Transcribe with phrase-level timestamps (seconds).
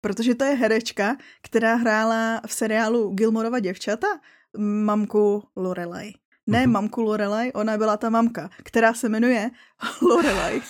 [0.00, 4.06] protože to je herečka, která hrála v seriálu Gilmorova děvčata
[4.58, 6.12] mamku Lorelai.
[6.46, 6.70] Ne uh-huh.
[6.70, 9.50] mamku Lorelai, ona byla ta mamka, která se jmenuje
[10.02, 10.62] Lorelai.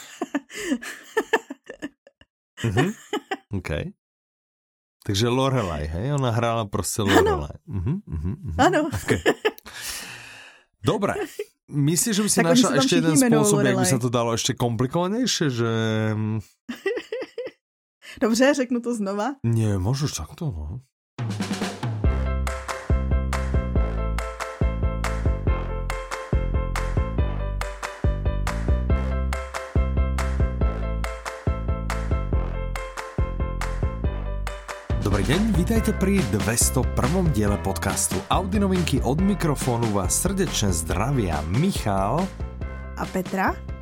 [2.63, 2.95] uh-huh.
[3.53, 3.69] OK.
[5.07, 6.13] Takže Lorelai, hej?
[6.13, 7.49] Ona hrála prostě Lorelai.
[7.69, 7.81] Ano.
[7.81, 8.89] Uh-huh, uh-huh, ano.
[9.05, 9.19] Okay.
[10.85, 11.15] Dobre.
[11.69, 15.45] Myslíš, že by si našla ještě jeden způsob, jak by se to dalo ještě komplikovanější,
[15.49, 15.67] že...
[18.21, 19.35] Dobře, řeknu to znova.
[19.43, 20.81] Ne, můžeš takto, no.
[35.03, 37.23] Dobrý deň, vítajte pri 201.
[37.33, 42.27] diele podcastu Audi novinky od mikrofónu vás srdečne zdravia Michal
[42.99, 43.78] a Petra.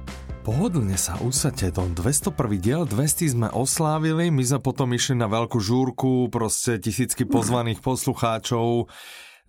[0.46, 2.30] Pohodlne sa usadte, to 201.
[2.62, 8.86] diel, 200 sme oslávili, my sme potom išli na veľkú žúrku, proste tisícky pozvaných poslucháčov,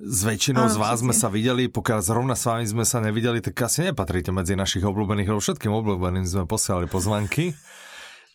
[0.01, 3.45] s väčšinou ano, z vás sme sa videli, pokiaľ zrovna s vami sme sa nevideli,
[3.45, 7.53] tak asi nepatríte medzi našich obľúbených, lebo všetkým obľúbeným sme posielali pozvanky.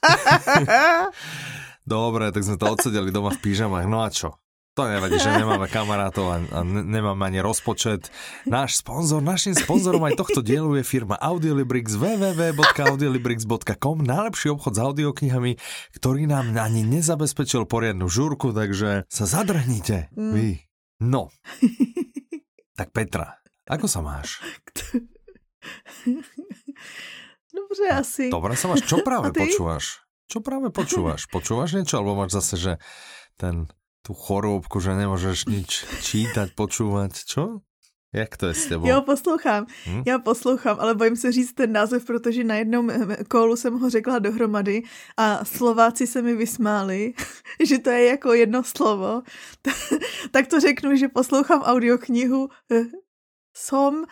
[1.83, 3.91] Dobre, tak sme to odsedeli doma v pyžamách.
[3.91, 4.42] No a čo?
[4.73, 8.09] To nevadí, že nemáme kamarátov a, a nemáme ani rozpočet.
[8.49, 15.61] Náš sponzor, naším sponzorom aj tohto dielu je firma Audiolibrix www.audiolibrix.com najlepší obchod s audioknihami,
[15.93, 20.09] ktorý nám ani nezabezpečil poriadnu žúrku, takže sa zadrhnite.
[20.17, 20.33] Mm.
[20.41, 20.65] Vy.
[21.05, 21.29] No.
[22.81, 24.41] tak Petra, ako sa máš?
[27.53, 28.33] Dobře asi.
[28.33, 28.89] Dobre sa máš.
[28.89, 30.01] Čo práve počúvaš?
[30.33, 31.29] Čo práve počúvaš?
[31.29, 32.01] Počúvaš niečo?
[32.01, 32.73] Alebo máš zase, že
[33.37, 33.69] ten,
[34.03, 37.13] tu chorobku, že nemůžeš nič čítať, počúvať?
[37.25, 37.63] Čo?
[38.13, 38.87] Jak to je s tebou?
[38.89, 40.03] Jo, poslouchám, hm?
[40.07, 42.91] já poslouchám, ale bojím se říct ten název, protože na jednom
[43.29, 44.83] kolu jsem ho řekla dohromady
[45.17, 47.15] a Slováci se mi vysmáli,
[47.65, 49.23] že to je jako jedno slovo.
[50.31, 52.85] tak to řeknu, že poslouchám audioknihu eh,
[53.57, 54.05] Som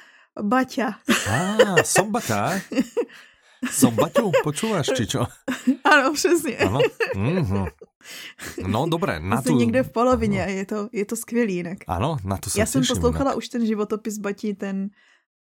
[0.42, 1.00] Baťa.
[1.28, 2.60] ah, Som Baťa?
[3.68, 5.28] Som Baťu, počúvaš, či čo?
[5.84, 6.56] Ano, přesně.
[6.56, 6.80] Ano.
[7.16, 7.66] Mm-hmm.
[8.66, 9.56] No dobré, na tu...
[9.56, 11.78] někde v polovině, je to, je to skvělý jinak.
[11.86, 14.88] Ano, na to se Já jsem poslouchala už ten životopis Batí, ten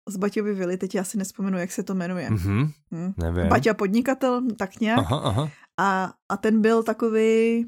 [0.09, 2.31] z Baťovi Vili, teď já si nespomenu, jak se to jmenuje.
[2.31, 2.71] Mm-hmm.
[2.95, 3.13] Hm.
[3.17, 3.49] Nevím.
[3.49, 4.99] Baťa podnikatel, tak nějak.
[4.99, 5.51] Aha, aha.
[5.81, 7.65] A, a ten byl takový,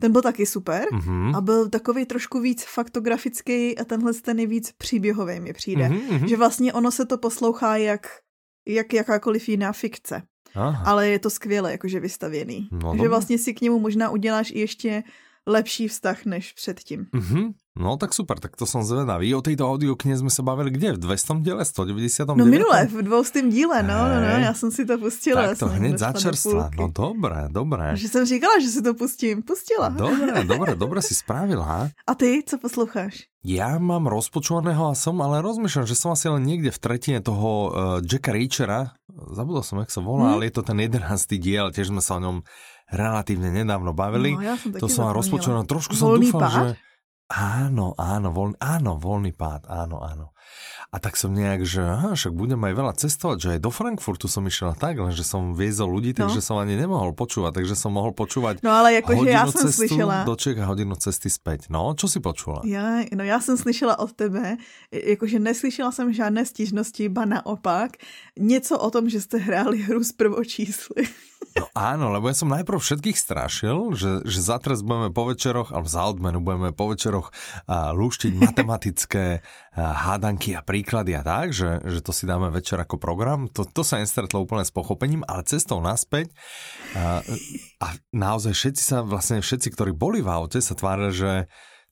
[0.00, 1.36] ten byl taky super mm-hmm.
[1.36, 5.88] a byl takový trošku víc faktografický a tenhle ten je víc příběhový, mi přijde.
[5.88, 6.28] Mm-hmm.
[6.28, 8.06] Že vlastně ono se to poslouchá jak
[8.68, 10.22] jak jakákoliv jiná fikce.
[10.54, 10.82] Aha.
[10.84, 12.68] Ale je to skvěle jakože vystavěný.
[12.72, 15.02] No, že vlastně si k němu možná uděláš i ještě
[15.46, 17.06] lepší vztah než předtím.
[17.14, 17.52] Mm-hmm.
[17.80, 19.34] No tak super, tak to jsem zvedavý.
[19.34, 20.92] O této audioknihe jsme se bavili kde?
[20.92, 22.28] V 200 díle, 190?
[22.36, 25.46] No minule, v 200 díle, no, no, no, já jsem si to pustila.
[25.46, 27.96] Tak to hned začerstva, no dobré, dobré.
[27.96, 29.88] Že jsem říkala, že si to pustím, pustila.
[29.88, 31.90] Dobré, dobré, dobré si spravila.
[32.06, 33.24] A ty, co posloucháš?
[33.48, 37.48] Já mám rozpočovaného a som ale rozmýšľam, že som asi len niekde v tretine toho
[37.48, 37.72] uh,
[38.04, 40.34] Jacka Reachera, zabudol som, jak sa volá, hmm.
[40.36, 42.36] ale je to ten jedenáctý diel, tiež sme sa o ňom
[42.92, 44.36] relatívne nedávno bavili.
[44.36, 46.52] No, ja som to som rozpočovaný, trošku som dúfal, pád?
[46.52, 46.64] že
[47.28, 50.32] Áno, áno, voľný, áno, voľný pád, áno, áno.
[50.88, 54.24] A tak som nejak, že aha, však budem aj veľa cestovať, že aj do Frankfurtu
[54.24, 56.24] som išiel tak, lenže som viezol ľudí, no.
[56.24, 60.24] takže som ani nemohol počúvať, takže som mohol počúvať No ale jakože já jsem slyšela.
[60.24, 61.68] do Čech a hodinu cesty späť.
[61.68, 62.64] No, čo si počula?
[62.64, 64.56] Já, no já jsem slyšela od tebe,
[64.88, 68.00] jakože neslyšela jsem žádné stížnosti, ba naopak,
[68.38, 71.04] něco o tom, že jste hráli hru s prvočísly.
[71.58, 75.74] No áno, lebo ja som najprv všetkých strašil, že, že za trest budeme po večeroch,
[75.74, 77.34] alebo za odmenu budeme po večeroch
[77.66, 79.40] a, lúštiť matematické a,
[80.08, 83.50] hádanky a príklady a tak, že, že to si dáme večer ako program.
[83.52, 86.30] To, to sa nestretlo úplne s pochopením, ale cestou naspäť
[86.94, 87.20] a,
[87.82, 91.32] a naozaj všetci sa, vlastne všetci, ktorí boli v aute, sa tvárili, že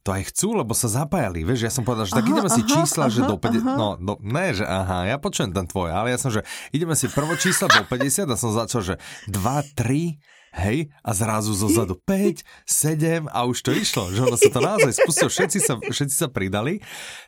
[0.07, 1.43] to aj chcú, lebo sa zapájali.
[1.43, 3.59] Vieš, ja som povedal, že tak aha, ideme si čísla, aha, že do 50...
[3.59, 3.75] Aha.
[3.75, 7.11] No, do, ne, že aha, ja počujem ten tvoj, ale ja som, že ideme si
[7.11, 8.95] prvo čísla do 50 a som začal, že
[9.27, 9.43] 2,
[9.75, 14.47] 3, hej, a zrazu zo zadu 5, 7 a už to išlo, že ono sa
[14.47, 16.79] to naozaj spustilo, všetci sa, všetci sa pridali,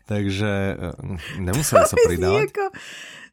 [0.07, 2.47] takže eh, nemuseli sa pridávať.
[2.55, 2.65] Jako...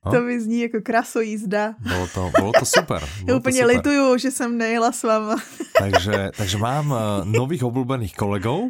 [0.06, 0.12] No?
[0.12, 1.74] To mi zní jako krasojízda.
[1.82, 3.02] Bylo to, bylo to super.
[3.26, 3.76] Bylo Já úplně super.
[3.76, 5.36] lituju, že jsem nejela s váma.
[5.80, 8.70] takže, takže mám uh, nových oblúbených kolegov,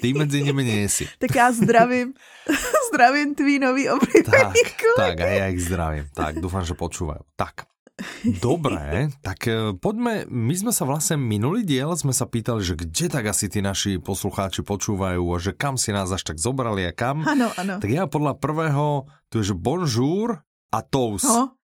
[0.00, 1.08] Ty mezi nimi nejsi.
[1.18, 2.14] Tak já zdravím,
[2.88, 4.54] zdravím tvý nový oblíbený tak,
[4.96, 6.06] tak, a já ich zdravím.
[6.14, 7.20] Tak, doufám, že počúvajú.
[7.36, 7.66] Tak,
[8.38, 13.10] Dobré, tak eh, poďme, my sme sa vlastne minulý diel sme sa pýtali, že kde
[13.10, 16.94] tak asi tí naši poslucháči počúvajú a že kam si nás až tak zobrali a
[16.94, 17.26] kam.
[17.26, 17.82] Ano, ano.
[17.82, 21.26] Tak ja podľa prvého, tu je, že bonjour a tous.
[21.26, 21.57] No.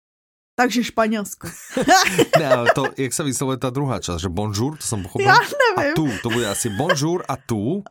[0.56, 1.48] Takže Španělsko.
[2.40, 5.28] ne, ale to, jak se vyslovuje ta druhá část, že bonjour, to jsem pochopil.
[5.28, 5.34] Já
[5.78, 5.92] nevím.
[5.92, 7.84] A tu, to bude asi bonjour a tu.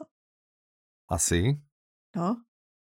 [1.11, 1.59] Asi.
[2.17, 2.37] No,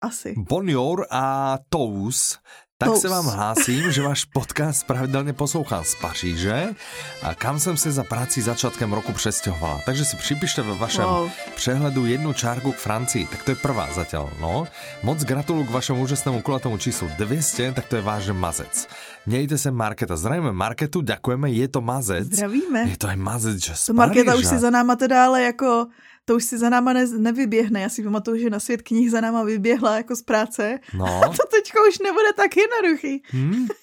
[0.01, 0.35] asi.
[0.39, 2.39] Bonjour a tous.
[2.79, 6.75] Tak se vám hlásím, že váš podcast pravidelně poslouchám z Paříže,
[7.23, 9.81] a kam jsem se za práci začátkem roku přestěhovala.
[9.87, 11.31] Takže si připište ve vašem wow.
[11.57, 13.27] přehledu jednu čárku k Francii.
[13.27, 14.21] Tak to je prvá zatím.
[14.41, 14.67] No.
[15.03, 18.89] Moc gratuluju k vašemu úžasnému kulatému číslu 200, tak to je váš mazec.
[19.27, 20.17] Mějte se Marketa.
[20.17, 22.27] Zdravíme Marketu, děkujeme, je to mazec.
[22.27, 22.81] Zdravíme.
[22.81, 25.87] Je to aj mazec, že To Marketa už si za náma teda ale jako
[26.29, 27.81] to už si za náma ne, nevyběhne.
[27.81, 30.79] Já si pamatuju, že na svět knih za náma vyběhla jako z práce.
[30.95, 31.07] No.
[31.25, 33.23] A to teďko už nebude tak jednoduchý.
[33.27, 33.67] Hmm.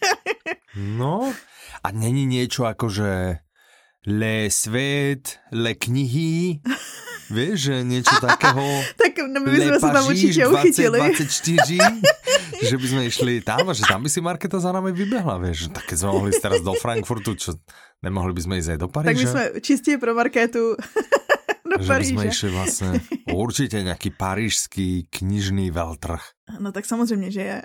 [0.76, 1.34] No.
[1.84, 3.38] A není něco jako, že
[4.08, 6.60] le svět, le knihy,
[7.30, 8.84] Víš, že něco takého...
[9.04, 11.00] tak no, my bychom se tam určitě uchytili.
[11.00, 11.78] 24,
[12.62, 15.68] že bychom išli tam a že tam by si Marketa za námi vyběhla, víš.
[15.74, 17.54] Tak keď jsme mohli jít teraz do Frankfurtu, čo
[18.04, 19.26] nemohli bychom jít do Paríže.
[19.26, 20.76] Tak my jsme čistě pro Marketu
[21.78, 22.10] do že Paríže.
[22.10, 23.02] Že bychom išli vlastně
[23.34, 26.22] určitě nějaký parížský knižný veltrh.
[26.60, 27.62] No tak samozřejmě, že je.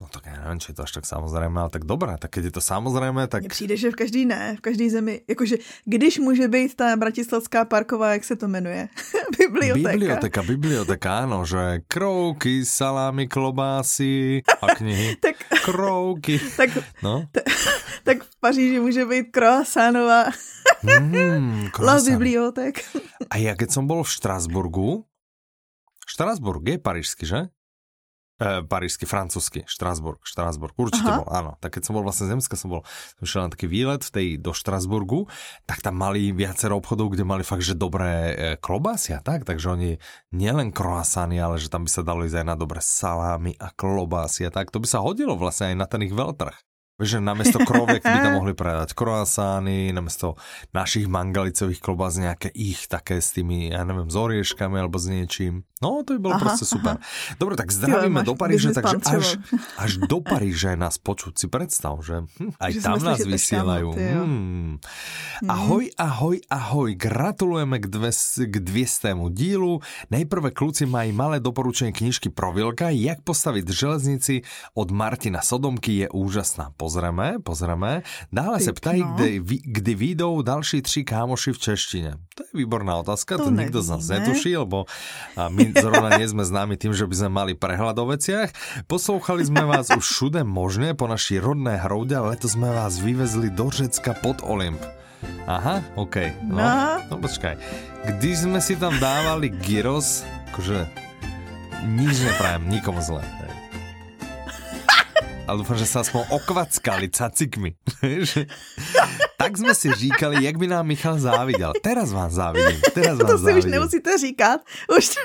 [0.00, 2.44] No tak já nevím, či je to až tak samozřejmé, ale tak dobré, tak když
[2.44, 3.42] je to samozřejmé, tak...
[3.42, 7.64] Mně přijde, že v každý ne, v každý zemi, jakože když může být ta bratislavská
[7.64, 8.88] parková, jak se to jmenuje?
[9.38, 9.90] biblioteka.
[9.90, 15.16] Biblioteka, biblioteka, ano, že krouky, salámy, klobásy a knihy.
[15.20, 16.40] tak, krouky.
[16.56, 16.70] tak,
[17.02, 17.26] no?
[18.04, 20.24] tak v Paříži může být croissantová.
[21.00, 22.84] mm, La bibliotek.
[23.30, 25.04] a já keď som bol v Štrasburgu,
[26.08, 27.52] Štrasburg je parížsky, že?
[28.38, 31.18] E, parížsky, francúzsky, Štrasburg, Štrasburg, určite Aha.
[31.18, 31.52] bol, áno.
[31.58, 32.86] Tak keď som bol vlastne z Nemska, som bol,
[33.18, 35.26] som šiel na taký výlet v tej, do Štrasburgu,
[35.66, 39.74] tak tam mali viacero obchodov, kde mali fakt, že dobré e, klobásy a tak, takže
[39.74, 39.90] oni
[40.30, 44.46] nielen croissany, ale že tam by sa dalo ísť aj na dobré salámy a klobásy
[44.46, 46.67] a tak, to by sa hodilo vlastne aj na ten ich veľtrh.
[46.98, 50.34] Vieš, že namiesto krovek by tam mohli predať kroasány, namiesto
[50.74, 55.62] našich mangalicových klobás nejaké ich také s tými, ja neviem, s orieškami alebo s niečím.
[55.82, 56.98] No, to by bolo aha, prostě super.
[56.98, 57.36] Aha.
[57.40, 59.26] Dobre, tak zdravíme do Paríže, takže až,
[59.78, 63.94] až do Paríže nás počuť si predstav, že hm, aj že tam nás vysielajú.
[63.94, 64.82] Hmm.
[65.46, 68.10] Ahoj, ahoj, ahoj, gratulujeme k, dve,
[68.50, 69.14] k 200.
[69.30, 69.78] dílu.
[70.10, 74.42] Nejprve kluci mají malé doporučení knižky pro Vilka, jak postavit železnici
[74.74, 76.74] od Martina Sodomky je úžasná.
[76.76, 78.02] Pozreme, pozreme.
[78.32, 82.12] Dále se ptají, kdy, kdy výjdou další tři kámoši v češtině.
[82.34, 84.84] To je výborná otázka, to, to nikto z nás netuší, lebo
[85.48, 88.50] my zrovna nie sme známi tým, že by sme mali prehľad o veciach.
[88.86, 93.52] Poslouchali sme vás už všude možné po naší rodné hroude, ale letos sme vás vyvezli
[93.52, 94.80] do Řecka pod Olymp.
[95.50, 96.46] Aha, OK.
[96.46, 96.66] No, no.
[97.10, 97.58] no počkaj.
[98.06, 100.22] Když sme si tam dávali gyros,
[100.54, 100.86] akože
[101.84, 103.22] nič neprajem, nikomu zle
[105.48, 107.72] ale dúfam, že sa aspoň okvackali cacikmi.
[109.48, 111.72] tak jsme si říkali, jak by nám Michal záviděl.
[111.82, 112.80] Teraz vám závidím.
[112.94, 113.58] Teraz vám to si závidím.
[113.58, 114.60] už nemusíte říkat.
[114.98, 115.20] Už to,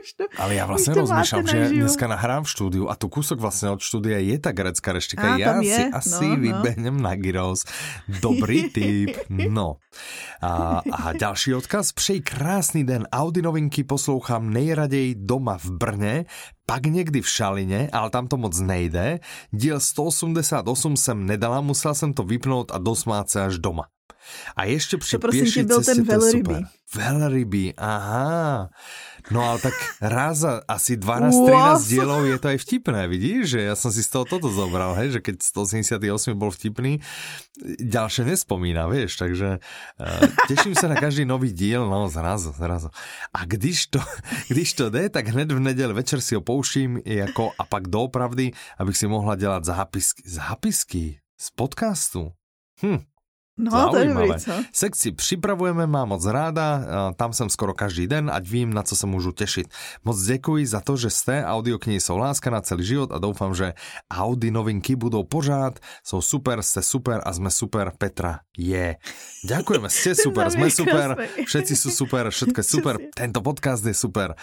[0.00, 3.70] už to, Ale já vlastně rozmýšlám, že dneska nahrám v studiu a tu kusok vlastně
[3.70, 5.34] od studia je ta grecká reštika.
[5.34, 6.36] A, já si asi no, no.
[6.36, 7.64] vybehnem na gyros.
[8.20, 9.16] Dobrý tip.
[9.28, 9.76] No.
[10.42, 11.92] A, a další odkaz.
[11.92, 13.06] Přeji krásný den.
[13.12, 16.24] Audi novinky poslouchám nejraději doma v Brně
[16.66, 19.20] pak někdy v Šalině, ale tam to moc nejde.
[19.50, 23.84] Díl 188 jsem nedala, musel jsem to vypnout a dosmát se až doma.
[24.56, 26.66] A ještě při to pěší byl ten velrybý.
[26.94, 28.68] Velrybý, aha.
[29.30, 33.54] No ale tak raz za asi 12, 13 dielov je to aj vtipné, vidíš?
[33.54, 35.14] Že ja som si z toho toto zobral, hej?
[35.14, 36.98] že keď 188 bol vtipný,
[37.78, 42.90] ďalšie nespomína, vieš, takže uh, teším sa na každý nový díl, no zrazu, zrazu.
[43.32, 44.02] A když to,
[44.52, 48.52] když to jde, tak hned v neděli večer si ho pouštím jako a pak doopravdy,
[48.78, 52.32] abych si mohla dělat zápisky, zápisky z podcastu.
[52.82, 52.98] Hm,
[53.58, 54.26] No, Zaujímavé.
[54.26, 54.52] to je co?
[54.72, 56.80] Sekci připravujeme, mám moc ráda,
[57.16, 59.66] tam jsem skoro každý den, ať vím, na co se můžu těšit.
[60.04, 63.72] Moc děkuji za to, že jste, audioknihy jsou láska na celý život a doufám, že
[64.10, 68.96] Audi novinky budou pořád, jsou super, jste super a jsme super, Petra je.
[69.44, 71.16] Ďakujeme, ste super, jsme super,
[71.46, 74.34] všetci jsou super, všetko je super, tento podcast je super.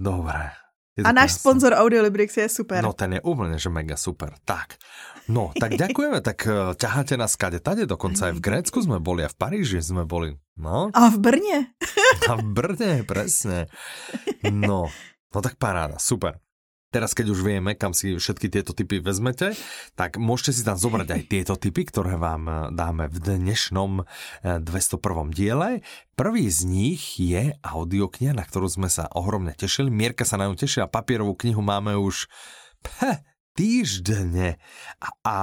[0.00, 0.50] Dobré.
[1.04, 2.78] A náš sponzor Audiolibrix je super.
[2.84, 4.34] No ten je úplně, že mega super.
[4.44, 4.74] Tak,
[5.28, 9.24] no, tak ďakujeme, tak uh, ťaháte nás kade tade, dokonca aj v Grécku sme boli
[9.24, 10.36] a v Paríži sme boli.
[10.56, 10.90] No.
[10.94, 11.58] A v Brně.
[12.30, 13.66] A v Brně, presne.
[14.52, 14.86] No,
[15.34, 16.38] no tak paráda, super.
[16.94, 19.58] Teraz, keď už vieme, kam si všetky tieto typy vezmete,
[19.98, 24.06] tak môžete si tam zobrať aj tieto typy, ktoré vám eh, dáme v dnešnom
[24.62, 24.62] 201.
[24.62, 25.70] Eh, diele.
[26.14, 29.90] Prvý z nich je audiokniha, na ktorú sme sa ohromne tešili.
[29.90, 32.30] Mierka sa na ňu tešila, papierovú knihu máme už...
[33.54, 34.58] týždne.
[35.00, 35.36] A, a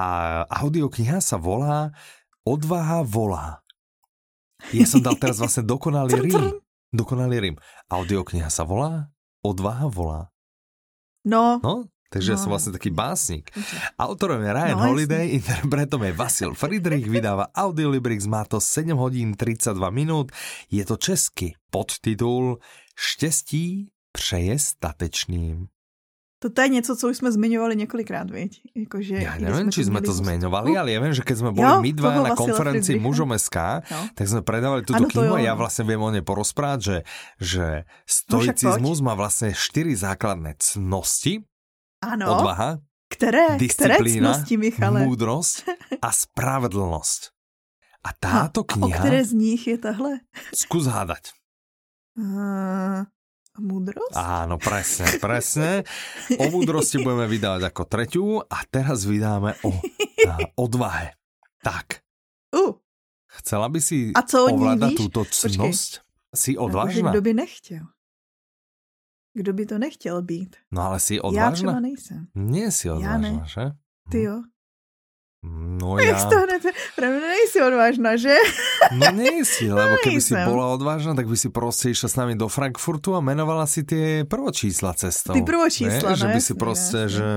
[0.61, 1.95] audiokniha sa volá
[2.41, 3.61] Odvaha volá.
[4.73, 6.43] Ja som dal teraz vlastne dokonalý rým.
[6.91, 7.55] Dokonalý rým.
[7.89, 9.09] Audiokniha sa volá
[9.41, 10.21] Odvaha volá.
[11.25, 11.61] No.
[11.61, 12.33] No, takže no.
[12.33, 13.53] ja som vlastne taký básnik.
[13.97, 15.37] Autorom je Ryan no, Holiday, jasný.
[15.37, 20.33] interpretom je Vasil Friedrich, vydáva Audiolibrix, má to 7 hodín 32 minút.
[20.69, 22.57] Je to česky podtitul
[22.97, 25.69] Štěstí přeje statečným.
[26.49, 28.61] To je něco, co už jsme zmiňovali několikrát, viď?
[28.75, 31.93] Jakože, já nevím, či jsme to zmiňovali, ale já vím, že keď jsme byli my
[31.93, 33.55] dva na konferenci Mužom SK,
[33.91, 34.09] no.
[34.15, 37.03] tak jsme predávali tuto knihu a já vlastně vím o ně porozprávať, že,
[37.41, 37.83] že
[38.79, 41.43] no má vlastně čtyři základné cnosti.
[42.01, 42.37] Ano.
[42.37, 42.77] Odvaha,
[43.09, 45.07] které, disciplína, které cnosti, Michale?
[46.01, 47.29] a spravedlnosť.
[48.03, 48.97] A táto kniha...
[48.97, 50.25] A o které z nich je tahle?
[50.55, 51.29] Skús hádať.
[52.17, 53.05] Uh,
[53.59, 54.15] Múdrosť?
[54.15, 55.83] Áno, presne, presne.
[56.39, 59.75] O múdrosti budeme vydávať ako tretiu a teraz vydáme o
[60.55, 61.19] odvahe.
[61.59, 61.99] Tak.
[62.55, 62.79] Uh.
[63.27, 66.03] Chcela by si a co ovládať túto cnosť?
[66.35, 67.11] Jsi odvážná?
[67.11, 67.83] Kdo by nechtěl?
[69.33, 70.55] Kdo by to nechtěl být?
[70.71, 71.45] No ale jsi odvážná?
[71.45, 72.27] Já třeba nejsem.
[72.35, 73.71] Nie si odvážná, že?
[74.11, 74.43] Ty jo.
[75.41, 76.05] No ja...
[76.13, 78.35] Jak to hned, pravda, nejsi odvážna, že?
[79.01, 82.45] No nejsi, lebo keby si bola odvážna, tak by si proste išla s nami do
[82.51, 85.33] Frankfurtu a menovala si tie prvočísla cestou.
[85.33, 86.19] Ty prvočísla, ne?
[86.19, 87.15] Že by si proste, jasný.
[87.15, 87.27] že...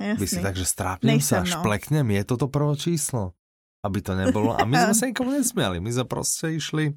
[0.00, 0.20] Jasný.
[0.20, 1.48] By si tak, že strápnem sa, no.
[1.48, 3.36] špleknem, je toto prvočíslo.
[3.80, 4.52] Aby to nebolo.
[4.56, 6.96] A my sme sa nikomu nesmiali, my sme proste išli...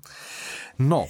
[0.79, 1.07] No,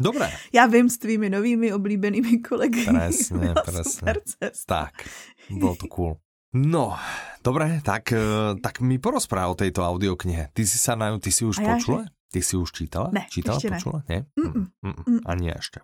[0.00, 0.32] Dobré.
[0.52, 2.88] Já vím s tvými novými oblíbenými kolegy.
[2.88, 4.16] Presne, presne.
[4.64, 5.04] Tak,
[5.52, 6.16] bolo to cool.
[6.56, 6.96] No,
[7.44, 10.48] dobre, tak, e, tak mi porozpráv o tejto audioknihe.
[10.56, 12.08] Ty si sa na ty si už A počula?
[12.32, 13.12] Ty si už čítala?
[13.12, 14.00] Ne, čítala, ešte počula?
[14.08, 14.08] Ne.
[14.08, 14.20] Nie?
[14.40, 14.66] Mm -mm.
[15.06, 15.80] Mm Ani ešte.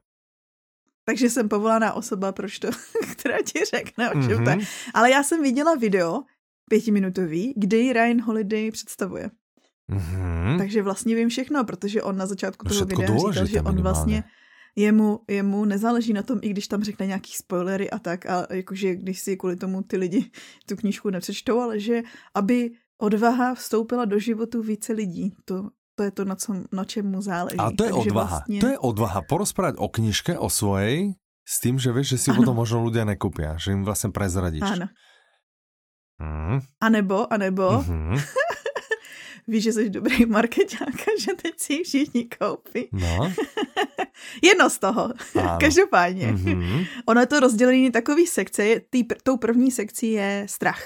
[1.04, 2.68] Takže jsem povolaná osoba, proč to,
[3.12, 4.44] která ti řekne, o čem mm-hmm.
[4.44, 4.56] to je.
[4.56, 4.66] Mhm.
[4.94, 6.22] Ale já jsem viděla video
[6.70, 9.30] pětiminutový, kde ji Ryan Holiday představuje.
[9.92, 10.58] Mm-hmm.
[10.58, 14.24] Takže vlastně vím všechno, protože on na začátku toho videa říkal, že on vlastně
[14.76, 18.94] jemu, jemu nezáleží na tom, i když tam řekne nějaký spoilery a tak, a jakože
[18.94, 20.30] když si kvůli tomu ty lidi
[20.66, 22.02] tu knížku nepřečtou, ale že
[22.34, 25.34] aby odvaha vstoupila do životu více lidí.
[25.44, 27.58] To, to je to, na, co, na čem mu záleží.
[27.58, 28.36] A to je Takže odvaha.
[28.38, 28.60] Vlastně...
[28.60, 29.20] To je odvaha.
[29.22, 32.38] Porozprávať o knižke, o svojej, s tým, že vieš, že si ano.
[32.38, 34.62] potom možno ľudia nekúpia, že im vlastne prezradíš.
[34.62, 34.86] Áno.
[36.22, 36.62] Mm.
[36.80, 38.14] A nebo, a nebo, mm-hmm.
[39.50, 42.88] víš, že jsi dobrý marketák že teď si všichni koupí.
[42.92, 43.32] No.
[44.42, 45.12] Jedno z toho.
[45.34, 45.56] Ano.
[45.60, 46.32] Každopádně.
[46.32, 46.86] Mm-hmm.
[47.06, 48.80] Ono je to rozdělené takový sekce.
[48.90, 50.82] Tý, tou první sekcí je strach.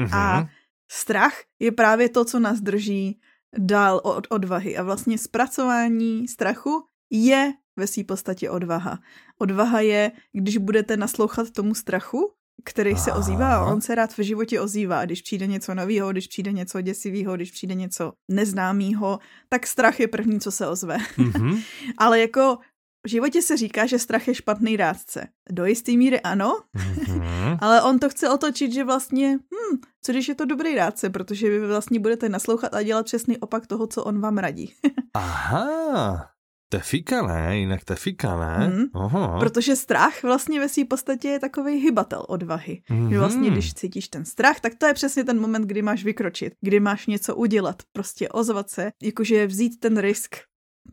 [0.00, 0.16] Mm-hmm.
[0.16, 0.48] A
[0.90, 3.20] strach je právě to, co nás drží
[3.58, 4.76] dál od odvahy.
[4.76, 8.98] A vlastně zpracování strachu je ve své podstatě odvaha.
[9.38, 12.32] Odvaha je, když budete naslouchat tomu strachu,
[12.64, 15.04] který se ozývá on se rád v životě ozývá.
[15.04, 20.08] Když přijde něco nového, když přijde něco děsivého, když přijde něco neznámého, tak strach je
[20.08, 20.96] první, co se ozve.
[20.96, 21.62] Mm-hmm.
[21.98, 22.58] Ale jako
[23.06, 25.28] v životě se říká, že strach je špatný rádce.
[25.50, 27.58] Do jisté míry ano, mm-hmm.
[27.60, 31.50] ale on to chce otočit, že vlastně, hm, co když je to dobrý rádce, protože
[31.50, 34.74] vy vlastně budete naslouchat a dělat přesný opak toho, co on vám radí.
[35.14, 36.29] Aha,
[36.70, 38.68] to je fikané, jinak to je fikané.
[38.68, 38.84] Mm.
[38.94, 39.38] Aha.
[39.38, 42.82] Protože strach vlastně ve své podstatě je takový hybatel odvahy.
[42.90, 43.10] Mm-hmm.
[43.10, 46.52] Že vlastně, když cítíš ten strach, tak to je přesně ten moment, kdy máš vykročit,
[46.60, 50.36] kdy máš něco udělat, prostě ozvat se, jakože vzít ten risk.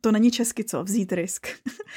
[0.01, 0.84] To není česky, co?
[0.84, 1.48] Vzít risk.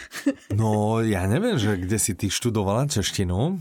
[0.54, 3.60] no, já nevím, že kde si ty študovala češtinu.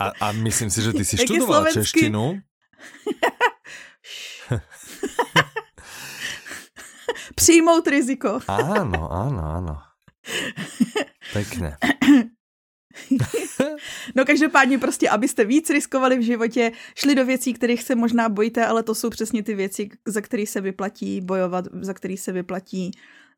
[0.00, 2.40] A, a myslím si, že ty si študovala češtinu.
[7.34, 8.40] Přijmout riziko.
[8.46, 9.74] Áno, áno, áno.
[11.32, 11.76] Pekne.
[14.16, 18.66] no každopádně prostě, abyste víc riskovali v životě, šli do věcí, kterých se možná bojíte,
[18.66, 22.90] ale to jsou přesně ty věci, za které se vyplatí bojovat, za které se vyplatí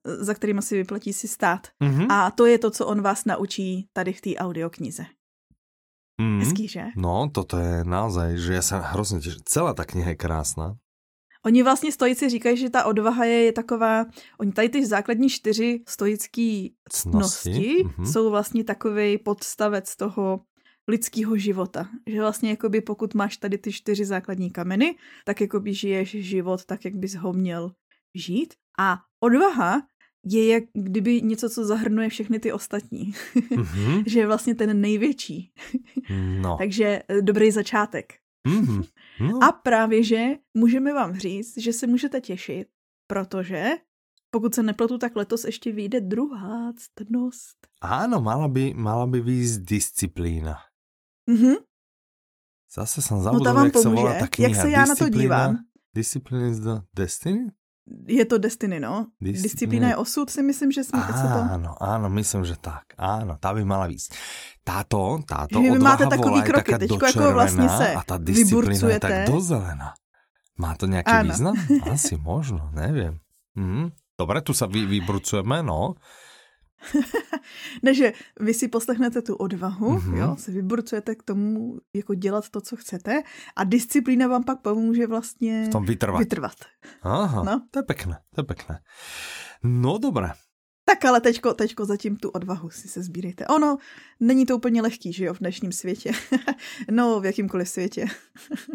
[0.05, 1.67] za kterými si vyplatí si stát.
[1.83, 2.07] Mm-hmm.
[2.11, 5.07] A to je to, co on vás naučí tady v té audioknize.
[6.21, 6.85] Mm, Hezký, že?
[6.97, 9.43] No, toto je naozaj, že ja sa hrozně těším.
[9.49, 10.77] Celá ta kniha je krásná.
[11.47, 14.07] Oni vlastně stoici říkají, že ta odvaha je, je taková,
[14.41, 18.13] oni tady ty základní čtyři stoické cnosti mm-hmm.
[18.13, 20.41] jsou vlastně takový podstavec toho
[20.89, 21.89] lidského života.
[22.07, 26.85] Že vlastně jakoby pokud máš tady ty čtyři základní kameny, tak jakoby žiješ život tak,
[26.85, 27.73] jak bys ho měl
[28.15, 28.55] žít.
[28.79, 29.83] A odvaha
[30.25, 33.15] je jak kdyby něco, co zahrnuje všechny ty ostatní.
[33.35, 34.05] Mm-hmm.
[34.07, 35.53] že je vlastně ten největší.
[36.41, 36.57] no.
[36.59, 38.22] Takže eh, dobrý začátek.
[38.49, 38.89] Mm-hmm.
[39.21, 39.39] No.
[39.43, 42.69] A právě, že můžeme vám říct, že se můžete těšit,
[43.07, 43.71] protože
[44.31, 47.67] pokud se nepletu, tak letos ještě vyjde druhá ctnost.
[47.81, 50.57] Áno, mala by, mala by výjsť disciplína.
[51.31, 51.55] Mhm.
[52.75, 54.49] Zase jsem zabudol, no, jak se volá ta kniha.
[54.49, 55.59] Jak se já na to dívám?
[55.95, 57.53] Discipline is the destiny?
[58.07, 59.11] Je to Destiny, no.
[59.19, 61.13] Dis- Disciplína je osud, si myslím, že jsme to...
[61.59, 62.95] Áno, áno, myslím, že tak.
[62.95, 64.07] Áno, tá by mala víc.
[64.63, 69.27] Táto, táto Vy máte takový kroky, teďko jako vlastně se a ta disciplína je tak
[69.27, 69.95] do zelená.
[70.59, 71.27] Má to nějaký áno.
[71.27, 71.55] význam?
[71.93, 73.19] Asi možno, nevím.
[73.59, 73.91] Mhm.
[74.19, 75.99] Dobre, tu sa vy, vybrucujeme, no.
[77.83, 80.17] Ne, že vy si poslechnete tu odvahu, mm-hmm.
[80.17, 83.23] jo, se vyburcujete k tomu, jako dělat to, co chcete
[83.57, 86.19] a disciplína vám pak pomůže vlastně v tom vytrvat.
[86.19, 86.57] vytrvat.
[87.03, 87.63] Aha, no.
[87.71, 88.81] to je pekné, to je pekné.
[89.63, 90.33] No dobré.
[90.85, 93.47] Tak ale teďko, teďko zatím tu odvahu si se sbírejte.
[93.47, 93.79] Ono,
[94.21, 96.13] není to úplně lehký, že jo, v dnešním světě.
[96.91, 98.07] no, v jakýmkoliv světě.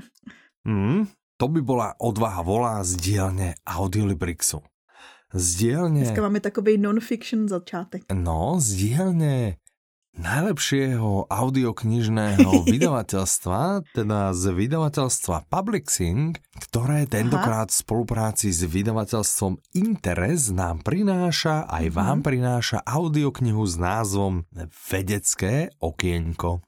[0.67, 4.61] mm, to by byla odvaha volá z dílně Audiolibrixu
[5.33, 6.07] z dielne...
[6.07, 8.07] Dneska máme takový non-fiction začátek.
[8.15, 9.59] No, z dielne
[10.17, 16.33] najlepšieho audioknižného vydavateľstva, teda z vydavateľstva Publixing,
[16.69, 21.97] ktoré tentokrát v spolupráci s vydavateľstvom Interes nám prináša, aj mm-hmm.
[21.97, 24.49] vám prináša audioknihu s názvom
[24.89, 26.65] Vedecké okienko.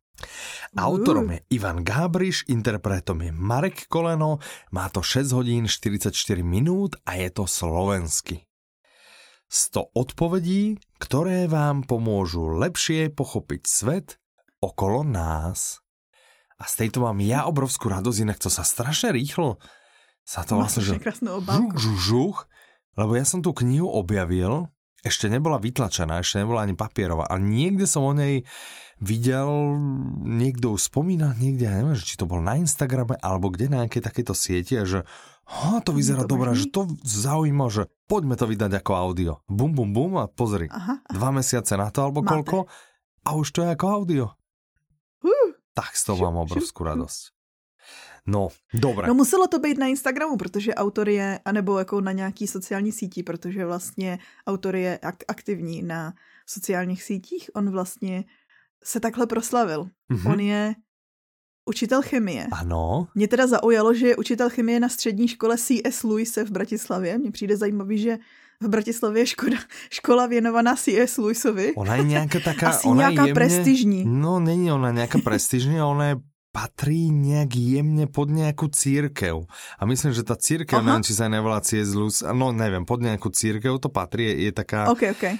[0.76, 4.44] Autorom je Ivan Gábriš, interpretom je Marek Koleno,
[4.76, 6.12] má to 6 hodín 44
[6.44, 8.49] minút a je to slovensky.
[9.50, 14.08] 100 odpovedí, ktoré vám pomôžu lepšie pochopiť svet
[14.62, 15.82] okolo nás.
[16.62, 19.58] A z tejto mám ja obrovskú radosť, inak to sa strašne rýchlo
[20.30, 22.38] sa to vlastne, že žuch, žuch, žuch,
[22.94, 24.70] lebo ja som tú knihu objavil,
[25.02, 28.46] ešte nebola vytlačená, ešte nebola ani papierová, a niekde som o nej
[29.02, 29.50] videl,
[30.22, 34.38] niekto spomína, niekde, ja neviem, či to bol na Instagrame, alebo kde na nejakej takéto
[34.38, 35.02] sieti, a že
[35.50, 39.32] Ha, to vyzerá dobré, že to zaujíma, že poďme to vydať ako audio.
[39.46, 40.66] Bum, bum, bum a pozri.
[40.74, 41.14] Aha, aha.
[41.14, 42.34] Dva mesiace na to, alebo Máte.
[42.34, 42.58] koľko
[43.26, 44.26] a už to je ako audio.
[45.22, 47.38] Uh, tak z toho mám obrovskú radosť.
[48.30, 49.08] No, dobré.
[49.08, 53.24] No muselo to být na Instagramu, protože autor je, anebo jako na nějaký sociální síti,
[53.24, 56.14] protože vlastně autor je ak- aktivní na
[56.46, 57.50] sociálních sítích.
[57.56, 58.26] On vlastně
[58.84, 59.90] se takhle proslavil.
[60.12, 60.32] Mm-hmm.
[60.32, 60.76] On je
[61.70, 62.48] učitel chemie.
[62.52, 63.08] Ano.
[63.16, 66.04] Mě teda zaujalo, že je učitel chemie na střední škole C.S.
[66.04, 67.18] Lewise v Bratislavě.
[67.18, 68.18] Mně přijde zajímavý, že
[68.62, 69.58] v Bratislavě je škoda,
[69.90, 71.18] škola věnovaná C.S.
[71.18, 71.74] Lewisovi.
[71.76, 72.70] Ona je nějaká taká...
[72.70, 74.04] Asi ona nějaká jemně, prestižní.
[74.06, 76.16] No, není ona nějaká prestižní, ona je
[76.50, 79.46] patrí nejak jemne pod nejakú církev.
[79.78, 81.94] A myslím, že tá církev, neviem, či sa nevolá C.S.
[81.94, 84.90] Lewis, no neviem, pod nejakú církev to patrí, je, je taká...
[84.90, 85.38] Okay, okay.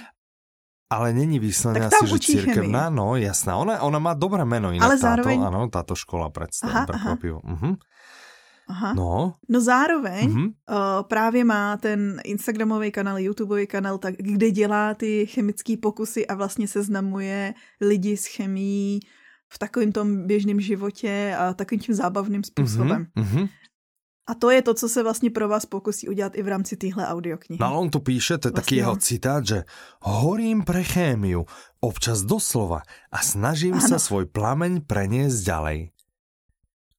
[0.90, 3.56] Ale není vyslovené asi, že církevná, no jasná.
[3.56, 5.38] Ona, ona má dobré meno inak Ale zároveň...
[5.38, 7.38] táto, ano, táto škola predstav, prekvapivo.
[7.46, 7.74] Uh -huh.
[8.70, 8.94] Aha.
[8.94, 9.34] No.
[9.48, 10.46] no zároveň uh-huh.
[10.46, 16.34] uh, právě má ten Instagramový kanál, YouTubeový kanál, tak, kde dělá ty chemické pokusy a
[16.34, 19.00] vlastně seznamuje lidi s chemií
[19.52, 23.06] v takovém tom běžném životě a takovým tím zábavným způsobem.
[23.16, 23.48] Uh-huh.
[24.30, 27.02] A to je to, co se vlastně pro vás pokusí udělat i v rámci téhle
[27.06, 27.58] audioknihy.
[27.60, 29.64] No on tu píše, to je vlastně taký jeho citát, že
[30.00, 31.46] horím pre chémiu,
[31.80, 33.88] občas doslova a snažím ano.
[33.88, 35.78] sa svoj plameň preniesť ďalej.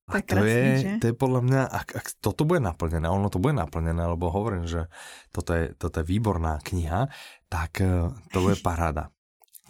[0.08, 0.92] A tak to, krásný, je, že?
[1.00, 4.68] to je podľa mňa, ak, ak toto bude naplnené, ono to bude naplnené, lebo hovorím,
[4.68, 4.92] že
[5.32, 7.08] toto je, toto je výborná kniha,
[7.48, 9.08] tak uh, to bude paráda.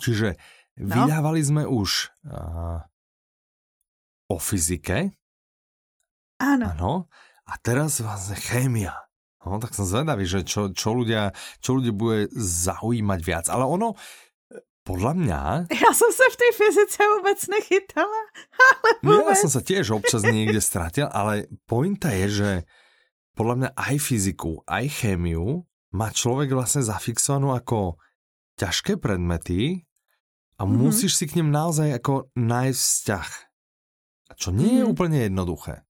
[0.02, 0.34] Čiže
[0.82, 0.98] no.
[0.98, 2.82] vydávali sme už uh,
[4.34, 5.14] o fyzike.
[6.42, 6.66] Áno.
[6.74, 6.92] Áno.
[7.52, 8.96] A teraz vlastne chémia.
[9.44, 13.46] No, tak som zvedavý, že čo, čo, ľudia, čo ľudia bude zaujímať viac.
[13.52, 13.98] Ale ono,
[14.88, 15.42] podľa mňa...
[15.76, 18.22] Ja som sa v tej fyzice vôbec nechytala.
[18.70, 19.26] Ale vôbec.
[19.26, 22.52] No, ja som sa tiež občas niekde stratil, ale pointa je, že
[23.36, 28.00] podľa mňa aj fyziku, aj chémiu má človek vlastne zafixovanú ako
[28.62, 29.84] ťažké predmety
[30.56, 30.78] a mm-hmm.
[30.78, 33.30] musíš si k ním naozaj ako nájsť vzťah.
[34.38, 34.92] Čo nie je mhm.
[34.96, 35.84] úplne jednoduché.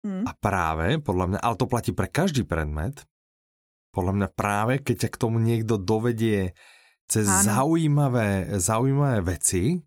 [0.00, 0.24] Mm.
[0.24, 3.04] A práve, podľa mňa, ale to platí pre každý predmet,
[3.90, 6.54] podľa mňa práve, keď ťa k tomu niekto dovedie
[7.10, 9.82] cez zaujímavé, zaujímavé veci,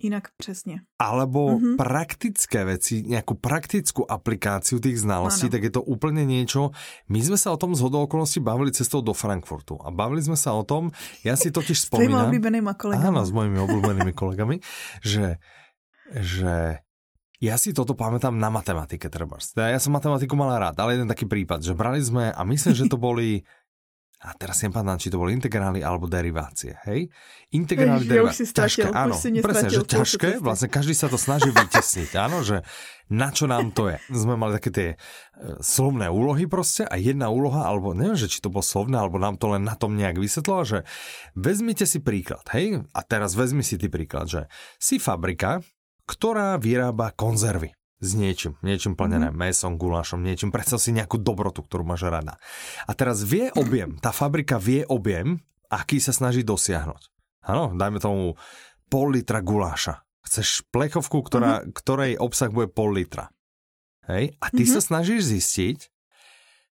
[0.00, 0.80] Inak přesně.
[0.98, 1.76] Alebo mm-hmm.
[1.76, 5.52] praktické veci, nejakú praktickú aplikáciu tých znalostí, ano.
[5.52, 6.72] tak je to úplne niečo.
[7.12, 9.76] My sme sa o tom z okolností bavili cestou do Frankfurtu.
[9.84, 10.88] A bavili sme sa o tom,
[11.20, 12.32] ja si totiž spomínam...
[12.32, 13.06] S obľúbenými kolegami.
[13.12, 14.56] Áno, s mojimi obľúbenými kolegami,
[15.04, 15.36] že,
[16.16, 16.80] že
[17.40, 19.40] Ja si toto pamätám na matematike, treba.
[19.56, 22.84] Ja som matematiku mal rád, ale jeden taký prípad, že brali sme, a myslím, že
[22.84, 23.40] to boli
[24.20, 27.08] a teraz si nepamätám, či to boli integrály alebo derivácie, hej?
[27.56, 32.60] Integrály, derivácie, ťažké, áno, presne, že ťažké, vlastne každý sa to snaží vytesniť, áno, že
[33.08, 33.96] na čo nám to je.
[34.12, 34.96] Sme mali také tie e,
[35.64, 39.40] slovné úlohy proste a jedna úloha, alebo neviem, že či to bolo slovné, alebo nám
[39.40, 40.78] to len na tom nejak vysvetlo, že
[41.32, 42.84] vezmite si príklad, hej?
[42.92, 45.64] A teraz vezmi si ty príklad, že si fabrika,
[46.10, 47.70] ktorá vyrába konzervy
[48.02, 49.38] s niečím, niečím plnené, mm-hmm.
[49.46, 52.40] mesom, gulášom, niečím, predstav si nejakú dobrotu, ktorú máš rada.
[52.88, 55.38] A teraz vie objem, tá fabrika vie objem,
[55.70, 57.12] aký sa snaží dosiahnuť.
[57.46, 58.34] Áno, dajme tomu
[58.90, 60.02] pol litra guláša.
[60.26, 61.72] Chceš plechovku, ktorá, mm-hmm.
[61.76, 63.30] ktorej obsah bude pol litra.
[64.08, 64.34] Hej?
[64.42, 64.74] A ty mm-hmm.
[64.74, 65.78] sa snažíš zistiť,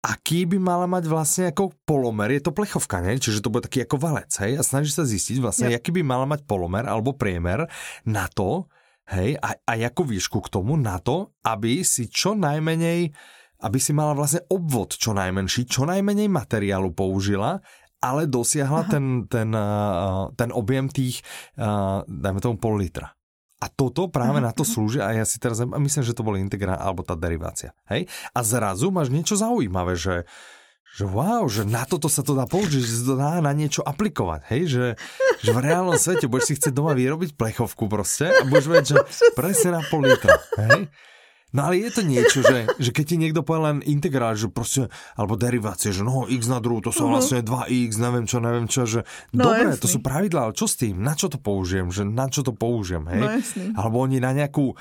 [0.02, 3.20] aký by mala mať vlastne ako polomer, je to plechovka, ne?
[3.20, 4.56] čiže to bude taký ako valec, hej?
[4.56, 5.82] A snažíš sa zistiť vlastne, yep.
[5.82, 7.66] aký by mala mať polomer alebo priemer
[8.06, 8.70] na to,
[9.16, 13.12] hej, a, a jakú výšku k tomu na to, aby si čo najmenej,
[13.64, 17.58] aby si mala vlastne obvod čo najmenší, čo najmenej materiálu použila,
[17.98, 21.24] ale dosiahla ten, ten, uh, ten objem tých,
[21.58, 23.10] uh, dajme tomu pol litra.
[23.58, 26.78] A toto práve na to slúži a ja si teraz myslím, že to boli integrál
[26.78, 27.74] alebo tá derivácia.
[27.90, 28.06] Hej?
[28.30, 30.30] A zrazu máš niečo zaujímavé, že,
[30.96, 34.40] že wow, že na toto sa to dá použiť, že to dá na niečo aplikovať,
[34.50, 34.86] hej, že,
[35.44, 38.98] že v reálnom svete budeš si chcieť doma vyrobiť plechovku proste a budeš vedieť, že
[39.38, 40.90] presne na pol litra, hej.
[41.48, 44.92] No ale je to niečo, že, že keď ti niekto povie len integrál, že proste,
[45.16, 47.16] alebo derivácie, že no x na druhú, to sú uh-huh.
[47.16, 49.80] vlastne 2x, neviem čo, neviem čo, že no, dobre, jasný.
[49.80, 51.00] to sú pravidlá, ale čo s tým?
[51.00, 51.88] Na čo to použijem?
[51.88, 53.22] Že na čo to použijem, hej?
[53.24, 53.28] No,
[53.80, 54.76] alebo oni na nejakú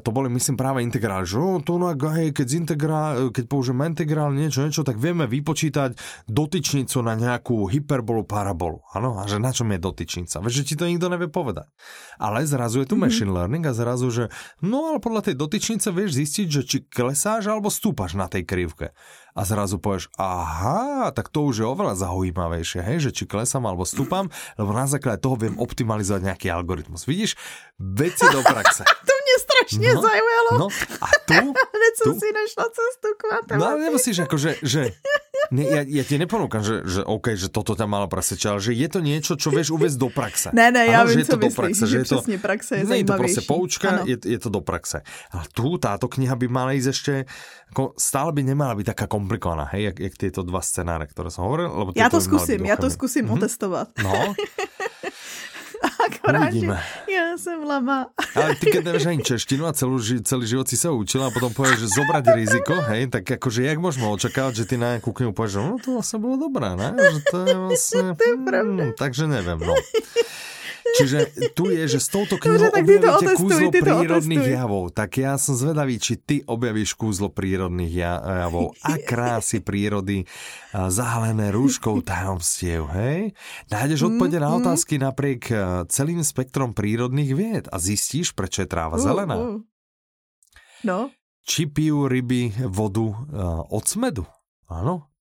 [0.00, 1.36] to boli, myslím, práve integrály, že
[1.68, 5.98] to no, hej, keď, integrál, keď použijeme integrál niečo, niečo, tak vieme vypočítať
[6.30, 8.80] dotyčnicu na nejakú hyperbolu, parabolu.
[8.96, 10.40] Áno, a že na čom je dotyčnica?
[10.40, 11.68] Veď, že ti to nikto nevie povedať.
[12.16, 13.04] Ale zrazu je tu mm-hmm.
[13.04, 14.24] machine learning a zrazu, že
[14.64, 18.96] no ale podľa tej dotyčnice vieš zistiť, že či klesáš alebo stúpaš na tej krivke
[19.32, 23.88] a zrazu povieš, aha, tak to už je oveľa zaujímavejšie, hej, že či klesám alebo
[23.88, 24.28] stúpam,
[24.60, 27.08] lebo na základe toho viem optimalizovať nejaký algoritmus.
[27.08, 27.36] Vidíš,
[27.80, 28.84] veci do praxe.
[29.62, 30.50] strašně no, zajímalo.
[30.58, 30.66] No,
[31.00, 31.34] a tu...
[31.72, 33.58] Hned tu, si našla cestu k matematice.
[33.58, 34.80] No ale nemusíš ako, že, že
[35.50, 38.72] ne, ja, ja ti neponúkam, že, že OK, že toto ťa malo presvedčiť, ale že
[38.74, 40.48] je to niečo, čo vieš uvieť do praxe.
[40.54, 42.84] Ne, ne, ja vím, že je to myslíš, do praxe, že, je to, praxe je
[42.86, 45.02] nie je to proste poučka, je, je to do praxe.
[45.34, 47.12] Ale tu táto kniha by mala ísť ešte,
[47.74, 51.48] ako stále by nemala byť taká komplikovaná, hej, jak, jak tieto dva scenáre, ktoré som
[51.48, 51.70] hovoril.
[51.72, 53.42] Lebo ja to skúsim, ja to skúsim mm-hmm.
[53.42, 53.86] otestovať.
[54.00, 54.12] No.
[55.82, 56.78] Akorát, Uvidíme.
[57.10, 58.14] ja som lama.
[58.38, 61.50] Ale ty keď nevieš ani češtinu a celú, celý život si sa učila a potom
[61.50, 65.34] povieš, že zobrať riziko, hej, tak akože jak môžeme očakávať, že ty na nejakú knihu
[65.34, 66.94] povieš, že no to vlastne bolo dobré, ne?
[66.94, 68.06] Že to je vlastne...
[68.18, 69.74] to je hmm, takže neviem, no.
[70.82, 71.18] Čiže
[71.56, 74.58] tu je, že s touto knihou Dobre, objavíte kúzlo prírodných otestuj.
[74.58, 74.84] javov.
[74.90, 80.26] Tak ja som zvedavý, či ty objavíš kúzlo prírodných javov a krásy prírody
[80.72, 82.90] zahalené rúškou tajomstiev.
[82.92, 83.32] Hej?
[83.70, 85.02] Nájdeš odpovede mm, na otázky mm.
[85.02, 85.42] napriek
[85.88, 89.36] celým spektrom prírodných vied a zistíš, prečo je tráva uh, zelená.
[89.38, 89.60] Uh.
[90.82, 91.14] No.
[91.42, 93.16] Či pijú ryby vodu uh,
[93.70, 94.26] od smedu?
[94.70, 95.11] Áno,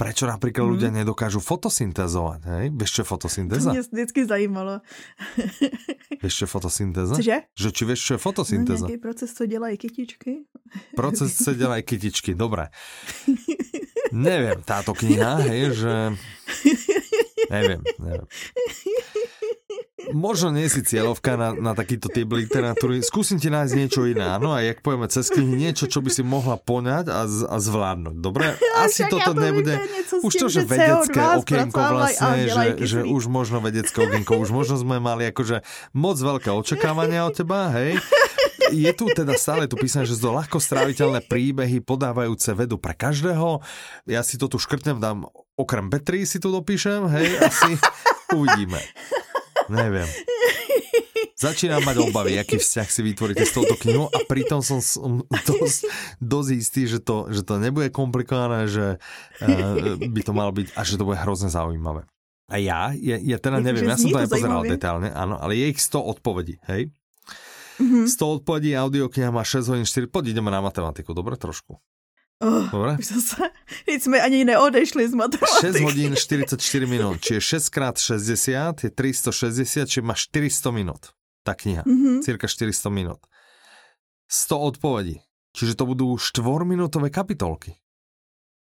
[0.00, 0.70] Prečo napríklad mm.
[0.72, 2.40] ľudia nedokážu fotosyntézovať?
[2.48, 2.64] Hej?
[2.72, 3.68] Vieš, čo je fotosyntéza?
[3.68, 4.80] To mě vždycky zajímalo.
[6.24, 7.14] Vieš, čo je fotosyntéza?
[7.20, 7.36] Cože?
[7.52, 8.86] Že či vieš, čo je fotosyntéza?
[8.88, 10.32] No, proces, co dělají kytičky.
[10.96, 12.68] Proces, co dělají kytičky, dobré.
[14.12, 15.92] Neviem, táto kniha, hej, že...
[17.50, 18.26] Neviem, neviem
[20.12, 23.04] možno nie si cieľovka na, na takýto typ literatúry.
[23.04, 26.22] Skúsim ti nájsť niečo iné, áno, a jak povieme cez knihy, niečo, čo by si
[26.24, 28.16] mohla poňať a, z, a zvládnuť.
[28.18, 28.56] Dobre?
[28.84, 29.78] Asi ja toto nebude...
[30.20, 35.00] Už to, že vedecké okienko vlastne, že, že už možno vedecké okienko, už možno sme
[35.00, 35.64] mali akože
[35.96, 37.96] moc veľké očakávania od teba, hej?
[38.70, 43.58] je tu teda stále tu písané, že to ľahko stráviteľné príbehy podávajúce vedu pre každého.
[44.06, 45.26] Ja si to tu škrtnem, dám
[45.58, 47.76] okrem Betry si tu dopíšem, hej, asi
[48.32, 48.80] uvidíme.
[49.70, 50.08] Neviem.
[51.40, 54.84] Začínam mať obavy, aký vzťah si vytvoríte s touto knihou a pritom som
[55.48, 55.88] dosť,
[56.20, 59.00] dosť istý, že to, že to nebude komplikované, že
[59.40, 62.04] uh, by to malo byť a že to bude hrozne zaujímavé.
[62.52, 65.80] A ja, ja, ja teda neviem, ja som to nepozeral detailne, áno, ale je ich
[65.80, 66.92] 100 odpovedí, hej?
[67.80, 68.04] Mm-hmm.
[68.04, 71.80] 100 odpovedí, audiokniha má 6 hodín 4, poď ideme na matematiku, dobre, trošku.
[72.40, 72.96] Oh, Dobre?
[72.98, 73.50] Už zase,
[73.84, 75.60] teď jsme ani neodešli z matematiky.
[75.60, 81.12] 6 hodín 44 minút, čiže 6 krát 60 je 360, čiže má 400 minút.
[81.44, 82.24] Tá kniha, mm-hmm.
[82.24, 83.20] cirka 400 minút.
[84.28, 85.20] 100 odpovedí,
[85.52, 87.76] čiže to budú 4-minútové kapitolky.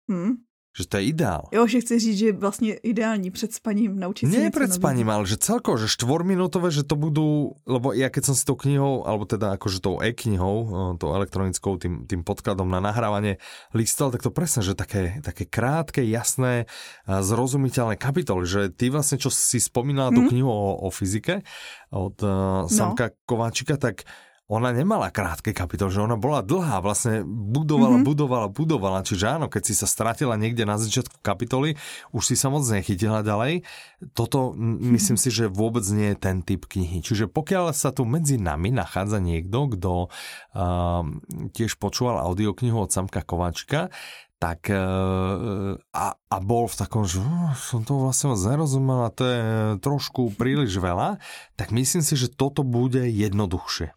[0.08, 0.45] Hmm.
[0.76, 1.42] Že to je ideál.
[1.52, 5.40] Jo, že chci říct, že vlastně ideální před spaním naučiť Nie pred spaním, ale že
[5.40, 9.56] celko, že štvorminútové, že to budú, lebo ja keď som si tou knihou, alebo teda
[9.56, 10.56] akože tou e-knihou,
[11.00, 13.40] tou elektronickou, tým, tým podkladom na nahrávanie
[13.72, 16.68] listal, tak to presne, že také, také krátke, jasné,
[17.08, 20.16] zrozumiteľné kapitoly, že ty vlastne, čo si spomínala mm.
[20.16, 20.28] tú mhm.
[20.28, 21.40] knihu o, o fyzike
[21.88, 23.14] od uh, Samka no.
[23.24, 24.04] Kováčika, tak
[24.46, 28.06] ona nemala krátke kapitoly, že ona bola dlhá, vlastne budovala, mm-hmm.
[28.06, 31.74] budovala, budovala, čiže áno, keď si sa stratila niekde na začiatku kapitoly,
[32.14, 33.66] už si sa moc nechytila ďalej.
[34.14, 34.54] Toto
[34.94, 37.02] myslím si, že vôbec nie je ten typ knihy.
[37.02, 41.02] Čiže pokiaľ sa tu medzi nami nachádza niekto, kto uh,
[41.50, 43.90] tiež počúval audioknihu od Samka Kováčka,
[44.38, 49.11] tak uh, a, a bol v takom, že uh, som to vlastne moc nerozumel a
[49.11, 49.42] to je
[49.82, 51.18] trošku príliš veľa,
[51.59, 53.95] tak myslím si, že toto bude jednoduchšie.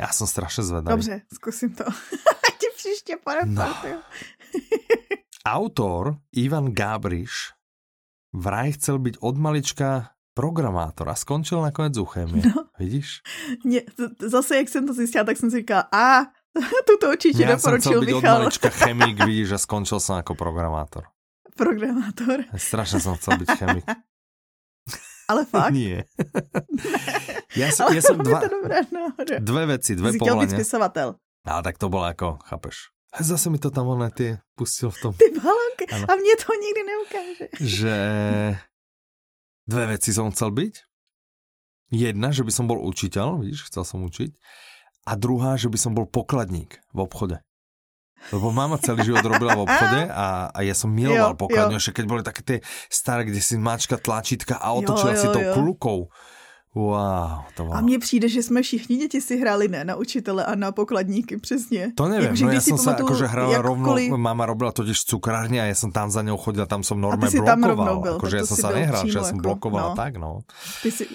[0.00, 0.96] Já jsem strašně zvedavý.
[0.96, 1.84] Dobře, zkusím to.
[2.60, 3.74] Ti příště no.
[5.46, 7.30] Autor Ivan Gábriš
[8.32, 12.42] vraj chcel byť od malička programátor a skončil nakonec u chemie.
[12.46, 12.70] No.
[12.78, 13.20] Vidíš?
[13.64, 13.82] Nie,
[14.20, 16.24] zase, jak jsem to zjistila, tak jsem si říkala, a
[16.88, 18.10] tuto určitě ja doporučil Michal.
[18.10, 21.04] Ja od malička chemik, vidíš, a skončil jsem jako programátor.
[21.56, 22.44] Programátor.
[22.56, 23.84] Strašně jsem chcel být chemik.
[25.30, 25.70] Ale fakt?
[25.74, 26.02] Nie.
[27.58, 29.10] Ja som, ja som dva, dobré, no,
[29.42, 31.14] dve veci, dve Jsi chtěl být spisovatel.
[31.44, 32.76] Ale tak to bylo jako, chápeš.
[33.20, 35.12] Zase mi to tam ono ty pustil v tom.
[35.14, 35.84] Ty balonky.
[35.90, 37.46] A mě to nikdy neukáže.
[37.60, 37.94] Že
[39.66, 40.74] dve veci som chcel byť.
[41.90, 44.30] Jedna, že by som bol učiteľ, vidíš, chcel som učiť.
[45.10, 47.42] A druhá, že by som bol pokladník v obchode.
[48.28, 52.04] Lebo mama celý život robila v obchode a, a ja som miloval pokladňu, ešte keď
[52.04, 52.58] boli také tie
[52.92, 56.00] staré, kde si mačka tlačítka a otočila jo, jo, si tou klukou.
[56.74, 57.76] Wow, to bylo.
[57.76, 61.36] A mně přijde, že jsme všichni děti si hráli ne na učitele a na pokladníky,
[61.36, 61.92] přesně.
[61.94, 64.10] To nevím, no já jsem se jakože hrala jakkoliv...
[64.10, 67.40] rovno, mama robila totiž cukrárně a já jsem tam za ňou chodila, tam jsem normálně
[67.40, 68.00] blokoval.
[68.00, 69.96] Byl, jakože já jsem se nehral, že já jsem jako, blokoval no.
[69.96, 70.38] tak, no.
[70.82, 71.06] Ty si,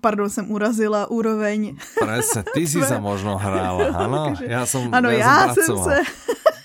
[0.00, 1.76] pardon, jsem urazila úroveň.
[2.00, 5.98] Presne, ty si se možno hrála, ano, já jsem, ano, já, já jsem, jsem se...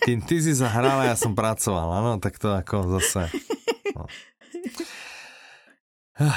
[0.05, 3.29] Kým ty si zahrála, já jsem pracoval, ano, tak to jako zase.
[3.95, 4.05] No.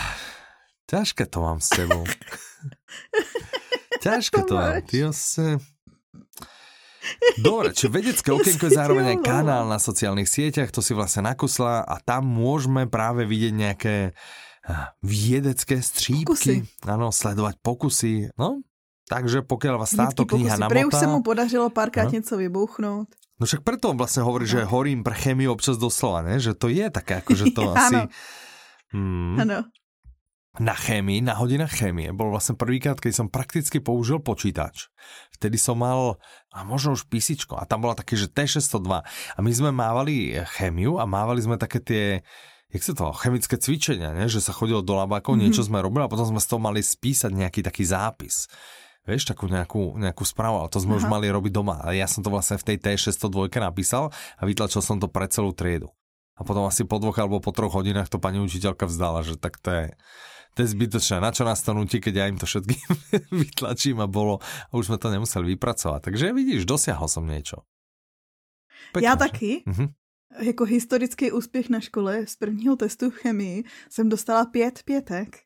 [0.87, 2.07] Ťažké to mám s tebou.
[4.07, 4.83] Ťažké to mám.
[4.87, 5.59] Ty se...
[7.39, 11.87] Dobre, či vedecké okienko je zároveň aj kanál na sociálnych sieťach, to si vlastne nakusla
[11.87, 13.97] a tam môžeme práve vidieť nejaké
[15.07, 18.59] vědecké střípky, ano, sledovat pokusy, no,
[19.07, 20.75] takže pokud vás táto kniha namotá...
[20.75, 22.11] Prej už se mu podařilo párkrát no?
[22.11, 23.09] něco vybouchnout.
[23.39, 24.53] No však preto on vlastne hovorí, no.
[24.57, 26.41] že horím pre chemiu občas doslova, ne?
[26.41, 28.11] že to je také, ako že to asi...
[28.91, 29.39] Hmm.
[29.39, 29.71] Ano
[30.57, 34.89] na chémii, na hodinách chémie, bol vlastne prvýkrát, keď som prakticky použil počítač.
[35.37, 36.17] Vtedy som mal,
[36.53, 39.05] a možno už písičko, a tam bola také, že T602.
[39.37, 42.05] A my sme mávali chémiu a mávali sme také tie,
[42.73, 44.27] jak sa to, chemické cvičenia, ne?
[44.27, 45.45] že sa chodilo do labákov, mm-hmm.
[45.45, 48.49] niečo sme robili a potom sme z toho mali spísať nejaký taký zápis.
[49.07, 51.01] Vieš, takú nejakú, nejakú správu, ale to sme Aha.
[51.01, 51.79] už mali robiť doma.
[51.79, 55.55] A ja som to vlastne v tej T602 napísal a vytlačil som to pre celú
[55.55, 55.95] triedu.
[56.37, 59.57] A potom asi po dvoch alebo po troch hodinách to pani učiteľka vzdala, že tak
[59.63, 59.85] to je,
[60.57, 61.21] to je zbytočné.
[61.21, 62.89] Na čo nás to nutí, keď ja im to všetkým
[63.45, 66.09] vytlačím a bolo a už sme to nemuseli vypracovať.
[66.09, 67.61] Takže vidíš, dosiahol som niečo.
[68.97, 69.63] Pekné, Já taky.
[69.67, 69.89] Mhm.
[70.41, 75.37] Jako historický úspěch na škole z prvního testu v chemii jsem dostala pět pětek.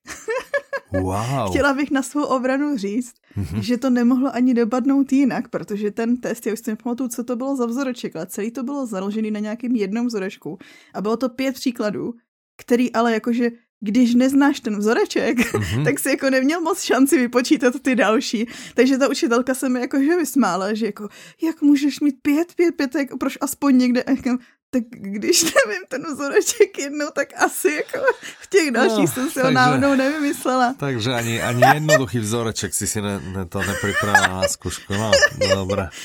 [0.93, 1.49] Wow.
[1.51, 3.61] Chtěla bych na svou obranu říct, mm-hmm.
[3.61, 7.37] že to nemohlo ani dopadnout jinak, protože ten test, já už si nepamatuju, co to
[7.37, 10.59] bylo za vzoreček, ale celý to bylo založený na nějakým jednom vzorečku
[10.95, 12.15] a bylo to pět příkladů,
[12.57, 15.85] který ale jakože když neznáš ten vzoreček, mm-hmm.
[15.89, 18.49] tak si jako neměl moc šanci vypočítat ty další.
[18.75, 21.09] Takže ta učitelka se mi jako že vysmála, že jako,
[21.43, 24.39] jak můžeš mít pět, pět pětek, proč aspoň někde, jako,
[24.71, 28.07] tak když nevím ten vzoreček jednou, tak asi jako
[28.41, 30.75] v těch dalších no, jsem si ho náhodou nevymyslela.
[30.79, 34.95] Takže ani, ani jednoduchý vzoreček si si ne, ne, to nepripravila na zkušku.
[34.95, 35.11] No,
[35.55, 35.89] dobré.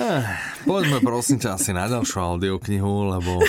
[0.00, 0.24] Eh,
[0.64, 3.44] poďme prosím ťa asi na ďalšiu audioknihu, lebo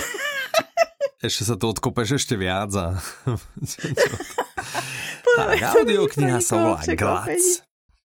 [1.24, 2.86] ešte sa tu odkopeš ešte viac a...
[5.36, 7.64] tak, audiokniha sa volá Glac.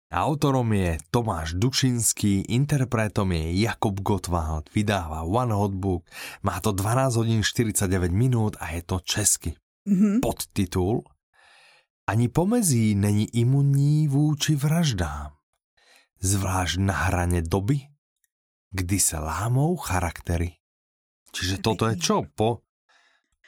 [0.07, 6.07] Autorom je Tomáš Dušinský, interpretom je Jakub Gottwald, vydáva One Hotbook,
[6.47, 9.59] má to 12 hodín 49 minút a je to česky.
[9.83, 10.23] Mm-hmm.
[10.23, 11.03] Podtitul
[12.07, 15.35] Ani pomezí není imunní vůči vraždám,
[16.23, 17.79] zvlášť na hraně doby,
[18.71, 20.55] kdy se lámou charaktery.
[21.35, 22.23] Čiže toto je čo?
[22.35, 22.66] Po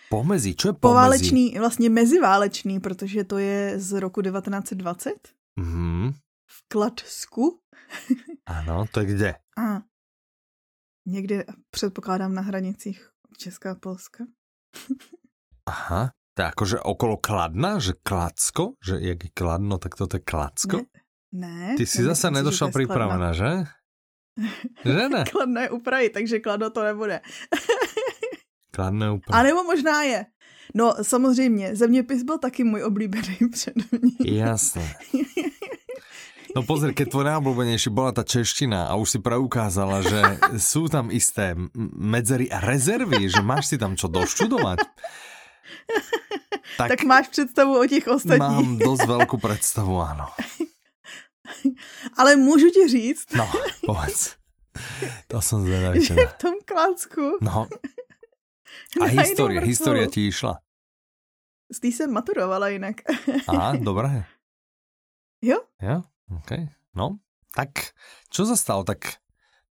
[0.10, 0.82] Pomezí, čo je pomezí?
[0.82, 5.13] Poválečný, vlastně meziválečný, protože to je z roku 1920.
[5.60, 6.13] Mm-hmm.
[6.50, 7.60] V Kladsku.
[8.45, 9.36] ano, to je kde?
[9.58, 9.82] A
[11.06, 14.24] někde, předpokládám, na hranicích Česká a Polska.
[15.65, 20.19] Aha, to je akože okolo Kladna, že Kladsko, že jak je Kladno, tak to je
[20.19, 20.78] Kladsko?
[20.78, 23.50] Ne, ne Ty si zase nedošla připravená, že?
[24.86, 25.24] Že ne?
[25.32, 27.22] Kladno je u Prahy, takže Kladno to nebude.
[28.80, 29.39] Kladné úplně.
[29.39, 30.26] A nebo možná je.
[30.76, 34.24] No samozřejmě, zeměpis byl taky můj oblíbený předmět.
[34.26, 34.96] Jasně.
[36.56, 40.18] No pozri, keď tvoj najobľúbenejší bola tá čeština a už si preukázala, že
[40.58, 41.54] sú tam isté
[41.94, 44.82] medzery a rezervy, že máš si tam čo doštudovať.
[46.78, 48.39] Tak, tak máš představu o těch ostatních.
[48.42, 50.26] Mám dost velkou představu, ano.
[52.18, 53.30] Ale můžu ti říct.
[53.38, 53.46] No,
[53.86, 54.39] povedz.
[55.28, 56.06] To jsem zvedavý.
[56.06, 57.38] Že v tom klácku.
[57.42, 57.68] No.
[59.02, 60.60] A historie, historie ti išla.
[61.72, 62.96] Z tý jsem maturovala jinak.
[63.48, 64.26] Aha, dobré.
[65.42, 65.58] Jo?
[65.82, 66.04] Jo,
[66.38, 66.52] ok.
[66.96, 67.20] No,
[67.56, 67.94] tak
[68.30, 69.22] čo sa stalo tak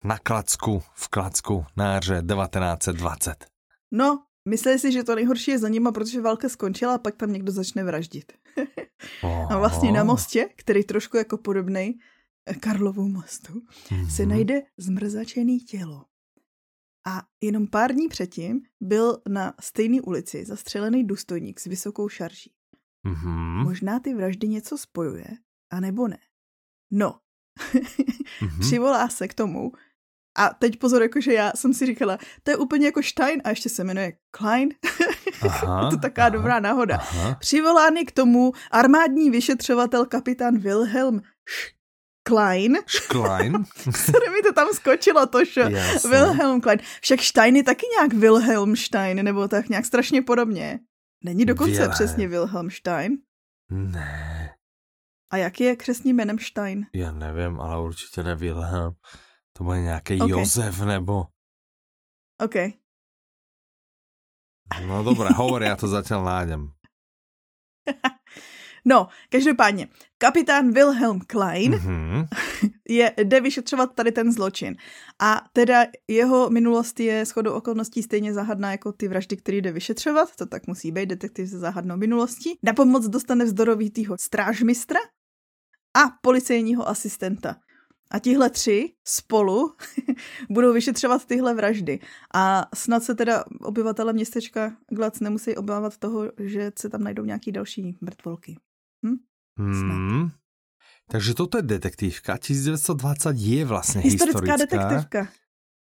[0.04, 3.46] na klacku, v klacku na jaře 1920?
[3.92, 7.34] No, mysleli si, že to nejhorší je za nima, protože válka skončila a pak tam
[7.34, 8.32] někdo začne vraždit.
[9.50, 12.00] a vlastně na mostě, který trošku jako podobný
[12.60, 14.08] Karlovu mostu, mm-hmm.
[14.08, 14.32] se mhm.
[14.32, 16.06] najde zmrzačený tělo.
[17.08, 22.52] A jenom pár dní předtím byl na stejné ulici zastřelený důstojník s vysokou šarží.
[23.08, 23.64] Mm-hmm.
[23.64, 25.28] Možná ty vraždy něco spojuje,
[25.74, 26.18] anebo ne.
[26.92, 27.20] No,
[27.74, 28.60] mm-hmm.
[28.60, 29.72] přivolá se k tomu,
[30.38, 33.70] a teď pozor, jakože já jsem si říkala, to je úplně jako Stein a ještě
[33.70, 34.70] se jmenuje Klein.
[35.42, 36.96] Aha, to taková aha, dobrá náhoda.
[36.98, 37.36] Aha.
[37.36, 41.22] Přivolán je k tomu armádní vyšetřovatel kapitán Wilhelm
[42.28, 42.78] Klein.
[43.08, 43.66] Klein.
[43.92, 45.64] Sorry, mi to tam skočilo, to, že
[46.10, 46.80] Wilhelm Klein.
[47.02, 50.80] Však Stein je taky nějak Wilhelm Stein, nebo tak nějak strašně podobně.
[51.24, 51.92] Není dokonce Wilhelm.
[51.92, 53.18] přesně Wilhelm Stein?
[53.70, 54.56] Ne.
[55.32, 56.86] A jaký je křesním jménem Stein?
[56.94, 58.94] Já nevím, ale určitě ne Wilhelm.
[59.58, 60.30] To bude nějaký okay.
[60.30, 61.24] Josef nebo...
[62.44, 62.56] OK.
[64.88, 66.72] No dobré, hovor, já to zatím nájdem.
[68.88, 72.28] No, každopádně, kapitán Wilhelm Klein mm-hmm.
[72.90, 74.76] je, jde vyšetřovat tady ten zločin.
[75.20, 80.36] A teda jeho minulost je shodou okolností stejně záhadná jako ty vraždy, které jde vyšetřovat,
[80.36, 82.60] to tak musí být, detektiv se záhadnou minulostí.
[82.64, 85.00] Na pomoc dostane vzdorovitýho strážmistra
[85.96, 87.56] a policejního asistenta.
[88.12, 89.76] A tihle tři spolu
[90.50, 92.00] budou vyšetřovat tyhle vraždy.
[92.34, 97.52] A snad se teda obyvatele městečka Glac nemusí obávat toho, že se tam najdou nějaký
[97.52, 98.58] další mrtvolky.
[99.06, 99.16] Hm?
[99.60, 100.32] Hmm.
[101.08, 102.38] Takže toto je detektívka.
[102.38, 104.26] 1920 je vlastně historická.
[104.26, 105.28] Historická detektivka.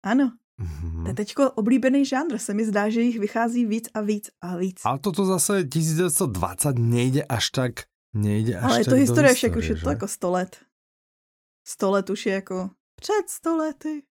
[0.03, 0.31] Ano.
[0.61, 1.03] Mm-hmm.
[1.03, 2.37] To je teďko oblíbený žánr.
[2.37, 4.81] Se mi zdá, že jich vychází víc a víc a víc.
[4.85, 7.71] Ale toto zase 1920 nejde až tak
[8.13, 10.65] nejde až Ale je to historie, však už je to jako 100 let.
[11.67, 14.03] 100 let už je jako před 100 lety.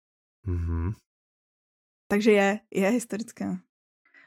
[0.47, 0.95] Mm-hmm.
[2.09, 3.59] Takže je, je historická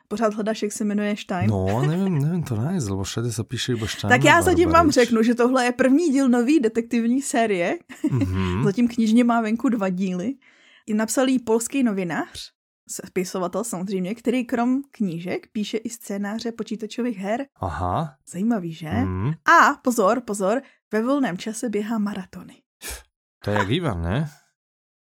[0.08, 1.50] pořád hledáš, jak se jmenuje Stein.
[1.50, 4.10] No, nevím, nevím to najít, lebo všade se píše iba Stein.
[4.10, 7.78] Tak já zatím vám řeknu, že tohle je první díl nový detektivní série.
[8.04, 8.64] Mm-hmm.
[8.64, 10.34] zatím knižně má venku dva díly.
[10.94, 12.52] Napsal jí polský novinář,
[13.06, 17.46] spisovatel samozřejmě, který krom knížek píše i scénáře počítačových her.
[17.56, 18.16] Aha.
[18.28, 18.90] Zajímavý, že?
[18.90, 19.28] Mm.
[19.30, 20.62] A pozor, pozor,
[20.92, 22.62] ve volném čase běhá maratony.
[23.44, 24.30] To je jak Ivan, ne?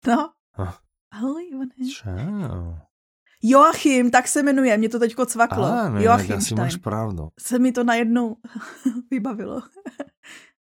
[0.08, 0.32] No.
[0.58, 0.74] Ah.
[1.12, 1.92] Ahoj, Ivane.
[1.92, 2.76] Čau.
[3.44, 5.66] Joachim, tak se jmenuje, mě to teďko cvaklo.
[5.66, 7.30] A, ne, Joachim asi máš pravdu.
[7.40, 8.36] Se mi to najednou
[9.12, 9.62] vybavilo.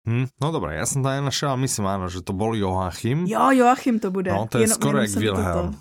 [0.08, 3.26] Hm, no dobré, já jsem tady našel a myslím, ano, že to byl Joachim.
[3.26, 4.32] Jo, Joachim to bude.
[4.32, 5.72] No, to je jenom, skoro jak Wilhelm.
[5.72, 5.78] To,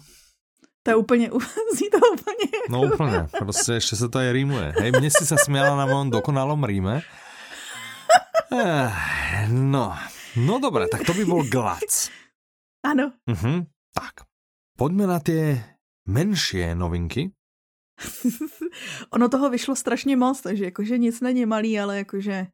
[0.84, 1.30] to je úplně,
[1.78, 2.72] zní to úplně jako...
[2.72, 4.74] No úplně, prostě ještě se to je rýmuje.
[4.80, 7.02] Hej, mně si se směla na mém dokonalom rýme.
[8.54, 8.94] Eh,
[9.52, 9.96] no,
[10.36, 12.10] no dobré, tak to by byl Glac.
[12.86, 13.12] Ano.
[13.30, 14.28] Uh-huh, tak,
[14.78, 15.64] pojďme na ty
[16.06, 17.32] menšie novinky.
[19.16, 22.48] ono toho vyšlo strašně moc, takže jakože nic není malý, ale jakože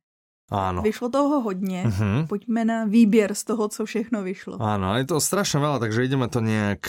[0.50, 0.82] Áno.
[0.82, 1.86] Vyšlo toho hodně.
[1.86, 2.28] Uh-huh.
[2.28, 4.58] Pojďme na výběr z toho, co všechno vyšlo.
[4.58, 6.80] Áno, je to strašně veľa, takže ideme to nějak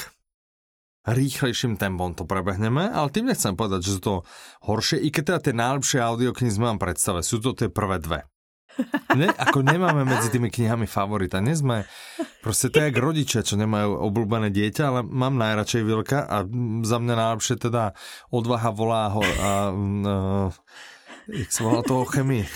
[1.06, 4.14] rýchlejším tempom to prebehneme, ale tým nechcem povedať, že sú to
[4.68, 8.20] horšie, i keď teda tie najlepšie audioknihy sme vám predstave, sú to tie prvé dve.
[9.18, 11.42] Ne, ako nemáme medzi tými knihami favorita.
[11.42, 11.88] Nie sme,
[12.40, 16.46] proste to je jak rodiče, čo nemajú obľúbené dieťa, ale mám najradšej Vilka a
[16.86, 17.92] za mňa najlepšie teda
[18.30, 20.48] odvaha volá ho a uh,
[21.30, 22.46] jak sa volá to o chemii?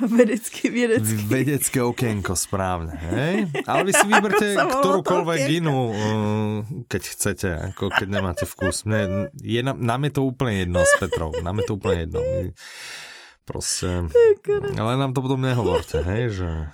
[0.00, 1.28] Vedecký, vedecký.
[1.28, 2.96] Vedecké okienko, správne.
[2.96, 3.36] Hej?
[3.68, 6.56] Ale vy si vyberte ktorúkoľvek inú, uh,
[6.88, 8.88] keď chcete, ako keď nemáte vkus.
[8.88, 11.36] Mne, je, nám je to úplne jedno s Petrou.
[11.44, 12.20] Nám je to úplne jedno.
[12.24, 12.48] My,
[13.50, 14.06] Prostě,
[14.78, 16.70] ale nám to potom nehovorte, hej, že...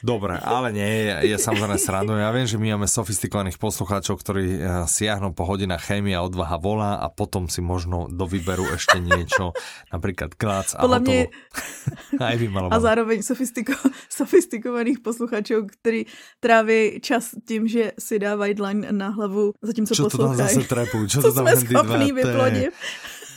[0.00, 2.16] Dobre, ale nie, je, je samozrejme srandu.
[2.16, 6.96] Ja viem, že my máme sofistikovaných poslucháčov, ktorí eh, siahnu po hodinách chémia, odvaha volá
[7.04, 9.52] a potom si možno do výberu ešte niečo,
[9.92, 11.20] napríklad klác a Podľa hotovo.
[11.20, 12.22] Mne...
[12.32, 13.76] Aj vy malo A zároveň sofistiko,
[14.08, 16.08] sofistikovaných posluchačov, ktorí
[16.40, 20.32] tráví čas tím, že si dávají dlaň na hlavu, zatímco Čo poslouchají.
[20.32, 20.98] to tam zase trepu?
[21.04, 22.72] Čo to tam sme schopní vyplodit.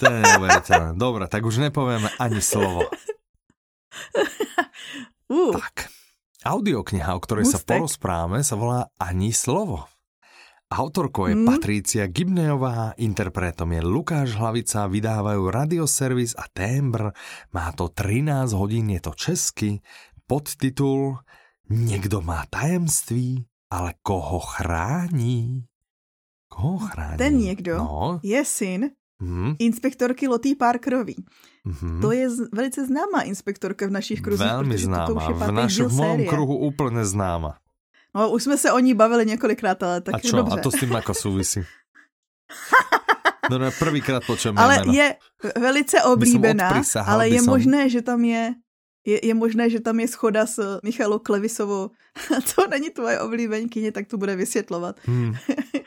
[0.04, 0.92] To je neuveriteľné.
[1.00, 2.84] Dobre, tak už nepovieme ani slovo.
[5.34, 5.56] Uh.
[5.56, 5.90] Tak.
[6.46, 7.64] Audiokniha, o ktorej Mustek.
[7.64, 9.88] sa porozprávame, sa volá Ani slovo.
[10.70, 11.46] Autorkou je mm.
[11.46, 17.14] Patrícia Gibnejová, interpretom je Lukáš Hlavica, vydávajú radioservis a témbr.
[17.54, 19.80] Má to 13 hodín, je to česky.
[20.26, 21.22] Podtitul
[21.70, 25.66] Někdo má tajemství, ale koho chrání?
[26.48, 27.18] Koho chrání?
[27.18, 28.20] Ten někdo no.
[28.24, 28.90] je syn
[29.24, 29.56] mm.
[29.60, 31.16] inspektorky Lotý Parkerový.
[31.68, 32.02] Mm-hmm.
[32.02, 34.48] To je z, velice známá inspektorka v našich kruzích.
[34.48, 37.58] Velmi známá, to, to v našem mém kruhu úplně známá.
[38.16, 40.36] No, už jsme se o ní bavili několikrát, ale tak A čo?
[40.36, 40.60] dobře.
[40.60, 41.62] A to s tím jako souvisí?
[43.52, 44.94] No ne, prvýkrát počujem Ale jméno.
[44.94, 45.16] je
[45.60, 48.56] velice oblíbená, ale je možné, že tam je
[49.06, 51.92] je, je možné, že tam je schoda s Michalou Klevisovou.
[52.56, 54.96] to není tvoje oblíbenkyně, tak to bude vysvětlovat.
[55.06, 55.36] Hmm.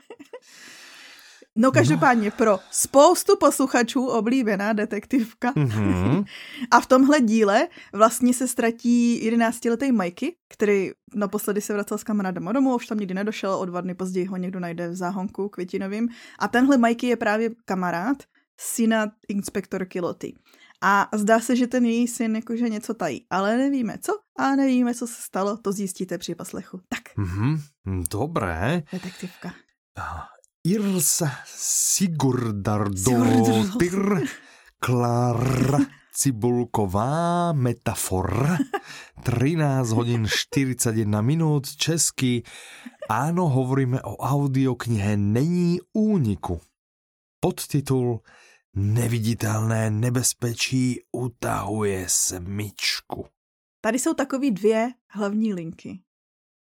[1.57, 5.53] No každopádně pro spoustu posluchačů oblíbená detektivka.
[5.53, 6.25] Mm-hmm.
[6.71, 12.49] A v tomhle díle vlastně se ztratí 11-letý Mikey, který naposledy se vracel s kamarádem
[12.53, 16.09] domů, už tam nikdy nedošel, o dva dny později ho někdo najde v záhonku květinovým.
[16.39, 18.17] A tenhle Mikey je právě kamarád
[18.61, 20.35] syna inspektorky Loty.
[20.83, 24.95] A zdá se, že ten její syn jakože něco tají, ale nevíme co a nevíme,
[24.95, 26.81] co se stalo, to zjistíte při poslechu.
[26.89, 27.17] Tak.
[27.19, 27.59] Mm-hmm,
[28.11, 28.83] dobré.
[28.93, 29.53] Detektivka.
[30.67, 34.27] Irsa Sigurdardotyr
[34.83, 35.79] Klara
[36.11, 38.59] Cibulková metafora
[39.23, 42.43] 13 hodin 41 minút česky
[43.07, 46.59] Áno, hovoríme o audioknihe Není úniku.
[47.39, 48.27] Podtitul
[48.75, 53.27] Neviditelné nebezpečí utahuje smyčku.
[53.81, 56.01] Tady jsou takový dvě hlavní linky.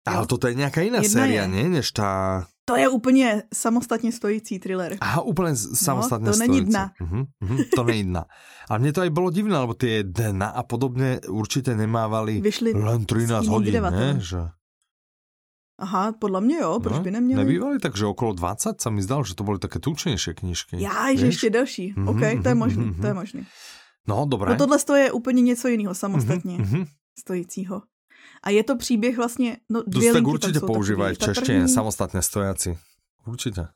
[0.07, 1.69] Ale to je nějaká jiná Jedna séria, je, ne?
[1.69, 2.47] Než ta...
[2.71, 4.97] To je úplně samostatně stojící thriller.
[5.01, 6.53] Aha, úplně samostatně no, to stojící.
[6.53, 6.93] není dna.
[7.01, 8.25] Uh-huh, uh-huh, to není dna.
[8.69, 13.05] Ale mně to aj bylo divné, lebo ty dna a podobně určitě nemávali Vyšli len
[13.05, 14.17] 13 hodin, ne?
[14.23, 14.39] Že...
[15.79, 17.45] Aha, podle mě jo, proč no, by neměli?
[17.45, 20.77] Nebývali takže okolo 20 sa mi zdalo, že to byly také tučnější knížky.
[20.83, 21.95] Já, že ještě delší.
[21.95, 23.01] Mm-hmm, OK, to je možný, mm-hmm.
[23.01, 23.43] to je možný.
[24.09, 24.51] No, dobré.
[24.51, 26.87] No tohle je úplně něco jiného samostatně mm-hmm.
[27.19, 27.83] stojícího.
[28.43, 31.75] A je to příběh vlastně, no dvě to linky určitě používají v češtině, první...
[31.75, 32.79] samostatně stojaci.
[33.27, 33.67] Určitě.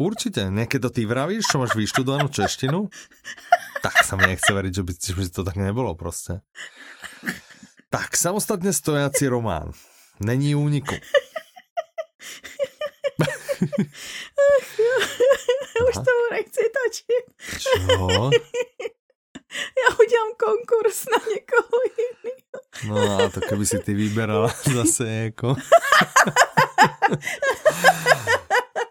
[0.00, 2.88] Určitě, někdy to ty vravíš, čo máš vyštudovanou češtinu?
[3.84, 6.40] Tak sa mi nechce veriť, že by, že by to tak nebylo prostě.
[7.90, 9.72] Tak, samostatně stojací román.
[10.20, 10.94] Není úniku.
[15.88, 17.24] Už to nechci točit.
[17.60, 18.30] Čo?
[19.52, 22.40] Já udělám konkurs na někoho jiného.
[22.88, 25.56] No a to keby si ty vyberala zase jako...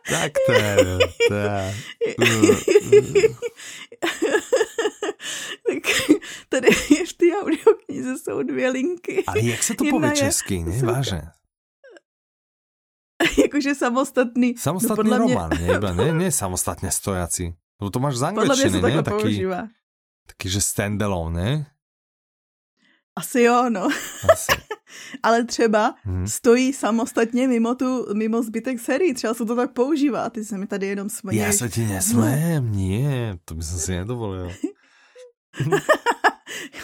[0.09, 0.75] tak to je,
[1.27, 1.73] to je.
[5.67, 5.83] tak
[6.49, 6.67] tady
[7.05, 9.23] v té audioknize jsou dvě linky.
[9.27, 10.81] Ale jak se to pově česky, ne?
[10.83, 11.21] Váže.
[13.43, 14.57] Jakože samostatný.
[14.57, 15.79] Samostatný no, román, mě...
[15.79, 17.53] ne, ne, ne samostatně stojací.
[17.81, 19.03] No to máš z angličtiny, ne?
[19.03, 19.67] Taký, používá.
[20.29, 21.65] Taký, že standalone, ne?
[23.15, 23.87] Asi jo, no.
[24.33, 24.51] Asi.
[25.23, 26.27] Ale třeba hmm.
[26.27, 29.13] stojí samostatně mimo tu, mimo zbytek sérii.
[29.13, 30.29] Třeba se to tak používá.
[30.29, 31.45] Ty se mi tady jenom směješ.
[31.45, 33.37] Já se ti nesmím, nie.
[33.45, 34.51] To by si nedovolil.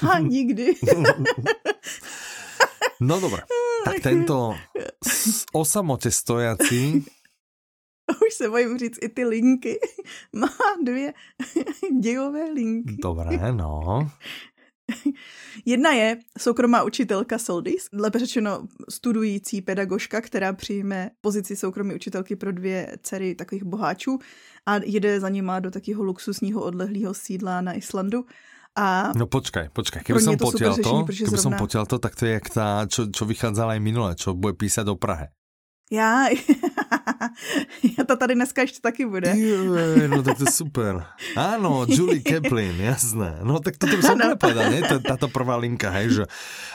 [0.04, 0.76] Já nikdy.
[3.00, 3.43] no dobré.
[3.86, 4.56] Tak tento
[5.54, 7.06] o samotě stojací
[8.28, 9.80] už se bojím říct i ty linky.
[10.34, 10.47] Má
[10.84, 11.14] dvě
[11.99, 12.97] dějové linky.
[13.03, 14.10] Dobré, no.
[15.66, 22.51] Jedna je soukromá učitelka Soldis, lépe řečeno studující pedagožka, která přijme pozici soukromé učitelky pro
[22.51, 24.20] dvě dcery takových boháčů
[24.66, 28.26] a jede za nima do takého luxusního odlehlého sídla na Islandu.
[28.76, 31.39] A no počkaj, počkaj, keby som potiaľ to, keby zrovna...
[31.39, 34.60] som potiaľ to, tak to je jak tá, čo, čo vychádzala aj minule, čo bude
[34.60, 35.32] písať o Prahe.
[35.92, 36.28] Já,
[37.98, 39.30] já to tady dneska ještě taky bude.
[39.30, 41.06] Je, no tak to je super.
[41.38, 43.46] Áno, Julie Kaplan, jasné.
[43.46, 44.82] No tak by som nepovedal, ne?
[44.82, 46.24] Táto prvá linka, hej, že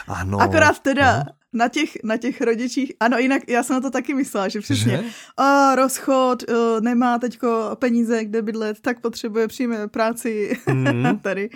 [0.06, 0.38] ano.
[0.38, 4.14] Akorát teda, no na těch, na těch rodičích, ano, jinak já jsem na to taky
[4.14, 5.04] myslela, že přesně, že?
[5.36, 11.18] a rozchod, uh, nemá teďko peníze, kde bydlet, tak potřebuje přímé práci mm.
[11.22, 11.50] tady.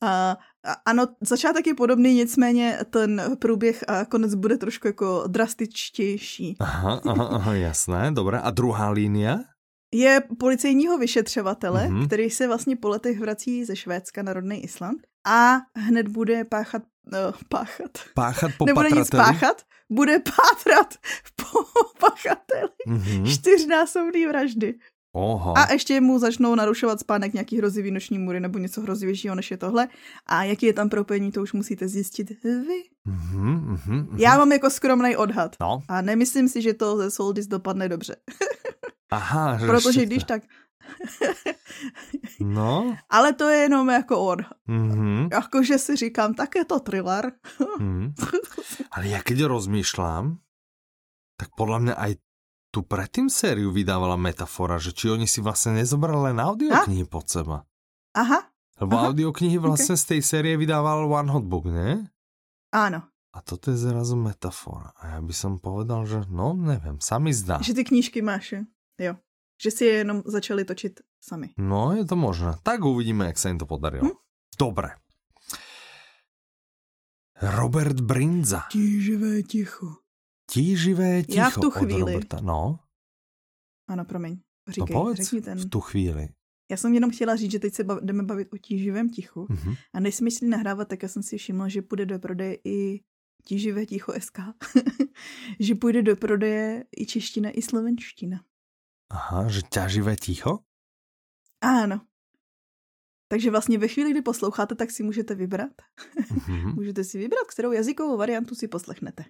[0.00, 0.36] A
[0.86, 6.56] ano, začátek je podobný, nicméně ten průběh a konec bude trošku jako drastičtější.
[6.60, 8.38] Aha, aha, aha jasné, dobré.
[8.38, 9.38] A druhá linie?
[9.94, 12.06] Je policejního vyšetřovatele, mm-hmm.
[12.06, 16.82] který se vlastně po letech vrací ze Švédska na rodný Island a hned bude páchat
[17.12, 17.90] no, páchat.
[18.14, 20.94] Páchat po Nebude nic páchat, bude pátrat
[21.36, 21.64] po
[22.00, 22.70] pachateli.
[22.88, 23.32] Mm-hmm.
[23.34, 24.74] Čtyřnásobný vraždy.
[25.12, 25.58] Oho.
[25.58, 29.56] A ještě mu začnou narušovat spánek nějaký hrozivý noční můry nebo něco hrozivějšího než je
[29.56, 29.88] tohle.
[30.26, 32.82] A jaký je tam propojení, to už musíte zjistit vy.
[33.08, 34.08] Mm-hmm, mm-hmm.
[34.16, 35.56] Já mám jako skromný odhad.
[35.60, 35.82] No.
[35.88, 38.16] A nemyslím si, že to ze Soldis dopadne dobře.
[39.10, 40.42] Aha, že Protože když tak...
[42.40, 42.96] no.
[43.10, 44.52] Ale to je jenom jako odhad.
[44.68, 45.28] Mm-hmm.
[45.32, 47.32] Jakože si říkám, tak je to thriller.
[47.78, 48.14] mm.
[48.90, 50.38] Ale já když rozmýšlám,
[51.36, 52.14] tak podle mě aj
[52.78, 57.66] tu predtým sériu vydávala metafora, že či oni si vlastne nezobrali len audioknihy pod seba.
[58.14, 58.46] Aha.
[58.78, 59.10] Lebo Aha.
[59.10, 60.02] audioknihy vlastne okay.
[60.06, 62.06] z tej série vydával One Hot Book, ne?
[62.70, 63.02] Áno.
[63.34, 64.94] A toto je zrazu metafora.
[65.02, 67.58] A ja by som povedal, že no, neviem, sami zdá.
[67.58, 68.62] Že ty knížky máš,
[68.94, 69.18] jo.
[69.58, 71.50] Že si je jenom začali točit sami.
[71.58, 72.54] No, je to možné.
[72.62, 74.06] Tak uvidíme, jak sa im to podarilo.
[74.06, 74.14] Hm?
[74.54, 75.02] Dobre.
[77.42, 78.70] Robert Brinza.
[78.70, 80.06] Tíživé ticho.
[80.50, 82.02] Tíživé ticho Já v tu chvíli.
[82.02, 82.40] od Roberta.
[82.40, 82.78] No.
[83.88, 84.40] Ano, promiň.
[84.68, 85.58] Říkej, no povedz řekni ten.
[85.58, 86.28] v tu chvíli.
[86.70, 89.44] Já jsem jenom chtěla říct, že teď se bav, jdeme bavit o tíživém tichu.
[89.44, 89.76] Mm-hmm.
[89.94, 93.00] A než jsme šli nahrávat, tak já jsem si všimla, že půjde do prodeje i
[93.44, 94.38] tíživé ticho SK.
[95.60, 98.44] že půjde do prodeje i čeština, i slovenština.
[99.10, 100.58] Aha, že ťaživé ticho?
[101.60, 102.00] Ano.
[103.28, 105.72] Takže vlastně ve chvíli, kdy posloucháte, tak si můžete vybrat.
[106.28, 106.74] Mm-hmm.
[106.74, 109.24] můžete si vybrat, kterou jazykovou variantu si poslechnete.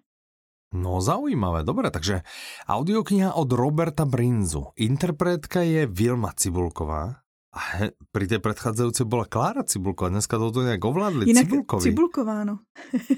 [0.75, 2.21] No zaujímavé, dobre, takže
[2.69, 4.77] audiokniha od Roberta Brinzu.
[4.77, 7.25] Interpretka je Vilma Cibulková.
[7.49, 10.12] A he, pri tej predchádzajúcej bola Klára Cibulková.
[10.12, 11.25] Dneska to tu nejak ovládli.
[11.25, 11.85] Jinak Cibulkovi.
[11.89, 12.61] Cibulková, no.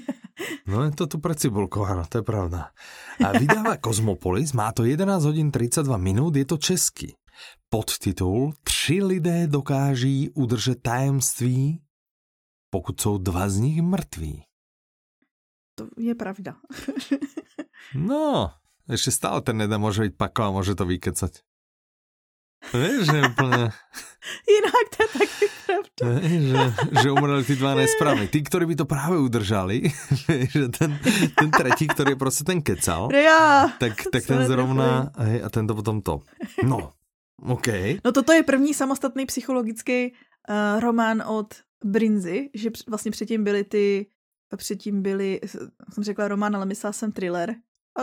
[0.71, 2.71] no je to tu pre Cibulková, no, to je pravda.
[3.19, 7.19] A vydáva Kozmopolis, má to 11 hodin 32 minút, je to český.
[7.69, 11.81] Podtitul Tři lidé dokáží udržet tajemství,
[12.69, 14.43] pokud jsou dva z nich mrtví.
[15.81, 16.61] To je pravda.
[17.97, 18.53] no,
[18.85, 21.41] ešte stále ten jeden môže byť pako a môže to vykecať.
[22.69, 23.73] Vieš, že úplne...
[24.53, 26.03] Jinak to je taky pravda.
[26.21, 26.61] Vieš, že,
[27.01, 28.29] že umreli tí dva nesprávni.
[28.29, 29.89] Tí, ktorí by to práve udržali,
[30.53, 30.93] že ten,
[31.33, 35.73] ten tretí, ktorý je prostě ten kecal, ja, tak, tak ten zrovna, hej, a tento
[35.73, 36.21] potom to.
[36.61, 36.93] No,
[37.41, 37.97] OK.
[38.05, 44.05] No toto je první samostatný psychologický uh, román od Brinzy, že vlastně předtím byly ty
[44.57, 45.39] předtím byly,
[45.93, 47.55] jsem řekla román, ale myslela jsem thriller.
[47.99, 48.01] A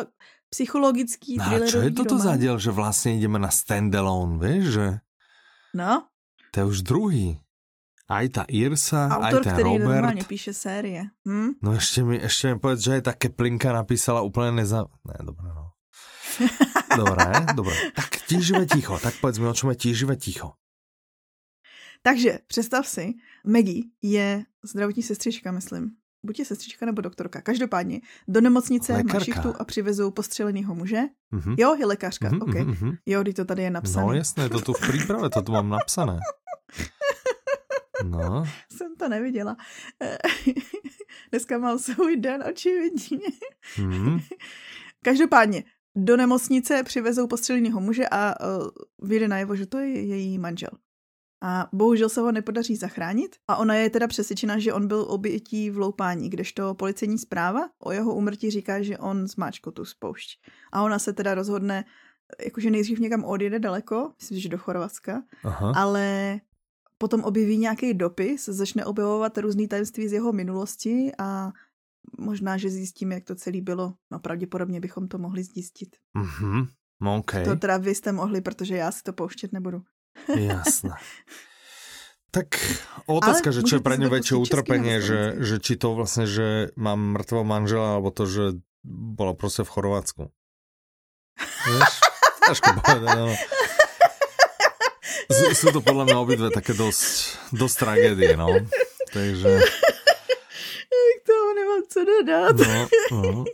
[0.51, 1.71] psychologický no, thriller.
[1.71, 2.27] čo je toto román.
[2.27, 4.99] za diel, že vlastně jdeme na standalone, víš, že?
[5.75, 6.09] No.
[6.51, 7.41] To je už druhý.
[8.09, 9.89] Aj ta Irsa, Autor, aj ten který Robert.
[9.89, 11.05] normálně píše série.
[11.29, 11.61] Hm?
[11.63, 14.85] No ještě mi, ještě mi povedz, že aj ta Keplinka napísala úplně neza...
[15.05, 15.71] Ne, dobré, no.
[16.97, 17.77] dobré, dobré.
[17.95, 18.99] Tak tíživé ticho.
[18.99, 20.53] Tak povedz mi, o čem je tíživé ticho.
[22.03, 27.41] Takže představ si, Maggie je zdravotní sestřička, myslím buď je sestřička nebo doktorka.
[27.41, 29.19] Každopádně do nemocnice Lékarka.
[29.19, 31.01] má šichtu a přivezou postřeleného muže.
[31.33, 31.55] Mm-hmm.
[31.59, 32.63] Jo, je lékařka, mm-hmm, okay.
[32.63, 32.97] mm-hmm.
[33.07, 34.07] Jo, když to tady je napsané.
[34.07, 36.19] No jasné, to tu v přípravě, to tu mám napsané.
[38.05, 38.45] No.
[38.73, 39.57] Jsem to neviděla.
[41.31, 43.29] Dneska mám svůj den, očividně.
[43.77, 44.23] Mm-hmm.
[45.05, 45.65] Každopádně,
[45.97, 48.69] do nemocnice přivezou postřeleného muže a uh,
[49.09, 50.71] vyjde najevo, že to je její manžel
[51.41, 55.71] a bohužel se ho nepodaří zachránit a ona je teda přesvědčena, že on byl obětí
[55.71, 60.41] vloupání, kdežto policejní zpráva o jeho úmrtí říká, že on zmáčkl tu spoušť.
[60.73, 61.85] A ona se teda rozhodne,
[62.45, 65.73] jakože nejdřív někam odjede daleko, myslím, že do Chorvatska, Aha.
[65.77, 66.41] ale
[66.99, 71.53] potom objeví nějaký dopis, začne objevovat různý tajemství z jeho minulosti a
[72.19, 73.95] možná, že zjistíme, jak to celé bylo.
[74.11, 75.97] No pravděpodobně bychom to mohli zjistit.
[76.15, 76.67] Mhm,
[77.19, 77.45] okay.
[77.45, 79.83] To teda vy jste mohli, protože já si to pouštět nebudu.
[80.27, 80.95] Jasné.
[82.29, 82.61] Tak
[83.09, 87.17] otázka, že čo je pre ňu väčšie utrpenie, že, že či to vlastne, že mám
[87.17, 88.45] mŕtvého manžela, alebo to, že
[88.85, 90.23] bola prostě v Chorvátsku.
[91.67, 91.93] Vieš?
[92.49, 93.33] Ťažko povedať, no.
[95.53, 98.49] Sú to podľa mňa obidve také dosť, dosť tragédie, no.
[99.13, 99.53] Takže...
[100.89, 102.57] K tomu nemám co dodat.
[102.57, 102.81] No,
[103.13, 103.45] no.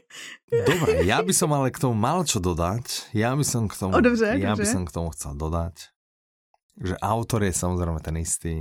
[0.55, 3.11] Dobre, ja by som ale k tomu mal čo dodať.
[3.11, 4.63] Ja by som k tomu, o, dobře, ja dobře.
[4.63, 5.94] by som k tomu chcel dodať
[6.79, 8.55] že autor je samozrejme ten istý,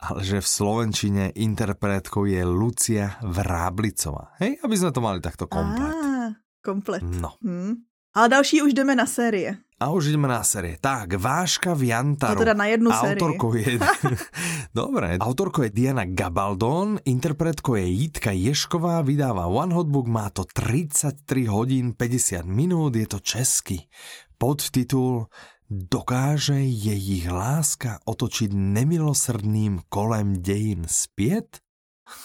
[0.00, 4.32] ale že v Slovenčine interpretkou je Lucia Vráblicová.
[4.40, 5.92] Hej, aby sme to mali takto komplet.
[5.92, 6.32] Ah,
[6.64, 7.04] komplet.
[7.04, 7.36] No.
[7.44, 7.84] Hmm.
[8.10, 9.56] Ale další už jdeme na série.
[9.80, 10.76] A už jdeme na série.
[10.80, 12.34] Tak, Váška v Jantaru.
[12.34, 13.22] To teda na jednu sérii.
[13.22, 13.78] Autorkou je...
[14.80, 21.46] Dobre, autorkou je Diana Gabaldon, interpretkou je Jitka Ješková, vydáva One Hotbook, má to 33
[21.46, 23.88] hodín 50 minút, je to český.
[24.36, 25.30] Podtitul
[25.70, 31.58] Dokáže jejich láska otočit nemilosrdným kolem dějin zpět?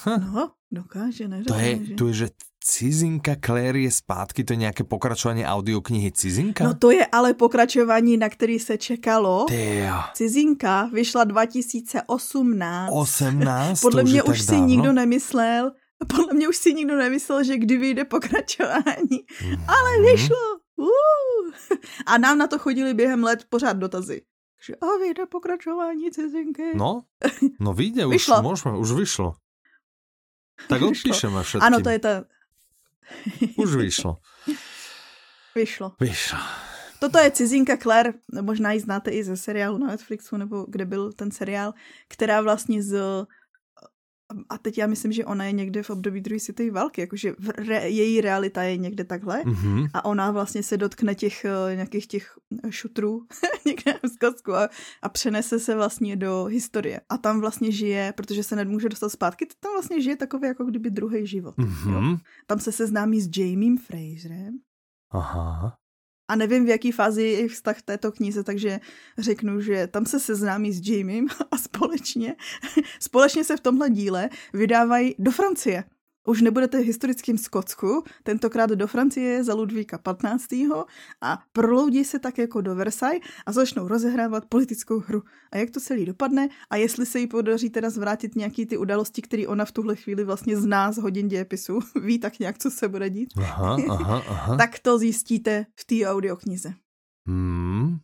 [0.06, 0.34] Hm.
[0.34, 1.44] No, dokáže, ne?
[1.44, 2.28] To je, to je, že
[2.64, 6.64] Cizinka Claire je zpátky, to je nějaké pokračování audioknihy Cizinka?
[6.64, 9.46] No to je ale pokračování, na který se čekalo.
[9.46, 9.96] Tyjo.
[10.14, 12.90] Cizinka vyšla 2018.
[12.94, 13.82] 18?
[13.82, 14.68] Podle mě už, už si dávno?
[14.68, 15.72] nikdo nemyslel,
[16.08, 19.20] podle mě už si nikdo nemyslel, že kdy vyjde pokračování.
[19.42, 19.66] Mm-hmm.
[19.68, 20.65] Ale vyšlo.
[20.76, 21.52] Uh.
[22.06, 24.22] A nám na to chodili během let pořád dotazy.
[24.66, 26.64] Že a vyjde pokračování cizinky.
[26.76, 27.04] No,
[27.60, 28.42] no vyjde, už Vyšlo.
[28.42, 29.36] můžeme, už vyšlo.
[30.70, 31.66] Tak odpíšeme všetkým.
[31.68, 32.24] Ano, to je ta...
[33.58, 34.18] Už vyšlo.
[35.56, 35.92] Vyšlo.
[36.00, 36.40] Vyšlo.
[37.00, 41.14] Toto je cizinka Claire, možná ji znáte i ze seriálu na Netflixu, nebo kde byl
[41.14, 41.74] ten seriál,
[42.08, 43.26] která vlastně z...
[44.50, 47.90] A teď já myslím, že ona je někde v období druhé světové války, jakože re,
[47.90, 49.86] její realita je někde takhle Mhm.
[49.94, 52.38] a ona vlastně se dotkne těch eh, nějakých těch
[52.70, 53.26] šutrů
[53.66, 54.70] někde v Skotsku a,
[55.02, 57.02] a přenese se vlastně do historie.
[57.10, 60.90] A tam vlastně žije, protože se nemůže dostat zpátky, tam vlastně žije takový jako kdyby
[60.92, 61.56] druhý život.
[61.60, 61.66] Jo.
[62.02, 62.18] Mhm.
[62.48, 64.54] Tam se seznámí s Jamiem Fraserem,
[65.12, 65.78] Aha.
[66.28, 68.80] A nevím, v jaký fázi je jejich vztah v této knize, takže
[69.18, 72.36] řeknu, že tam se seznámí s Jamiem a společně,
[73.00, 75.84] společně se v tomhle díle vydávají do Francie.
[76.28, 80.46] Už nebudete v historickém Skotsku, tentokrát do Francie za Ludvíka 15.
[81.22, 85.22] a proloudí se tak jako do Versailles a začnou rozehrávat politickou hru.
[85.52, 89.22] A jak to celý dopadne a jestli se jí podaří teda zvrátit nějaký ty události,
[89.22, 92.88] které ona v tuhle chvíli vlastně zná z hodin dějepisu, ví tak nějak, co se
[92.88, 94.58] bude dít, Aha, aha, aha.
[94.58, 96.74] tak to zjistíte v té audioknize.
[97.28, 97.98] Hmm.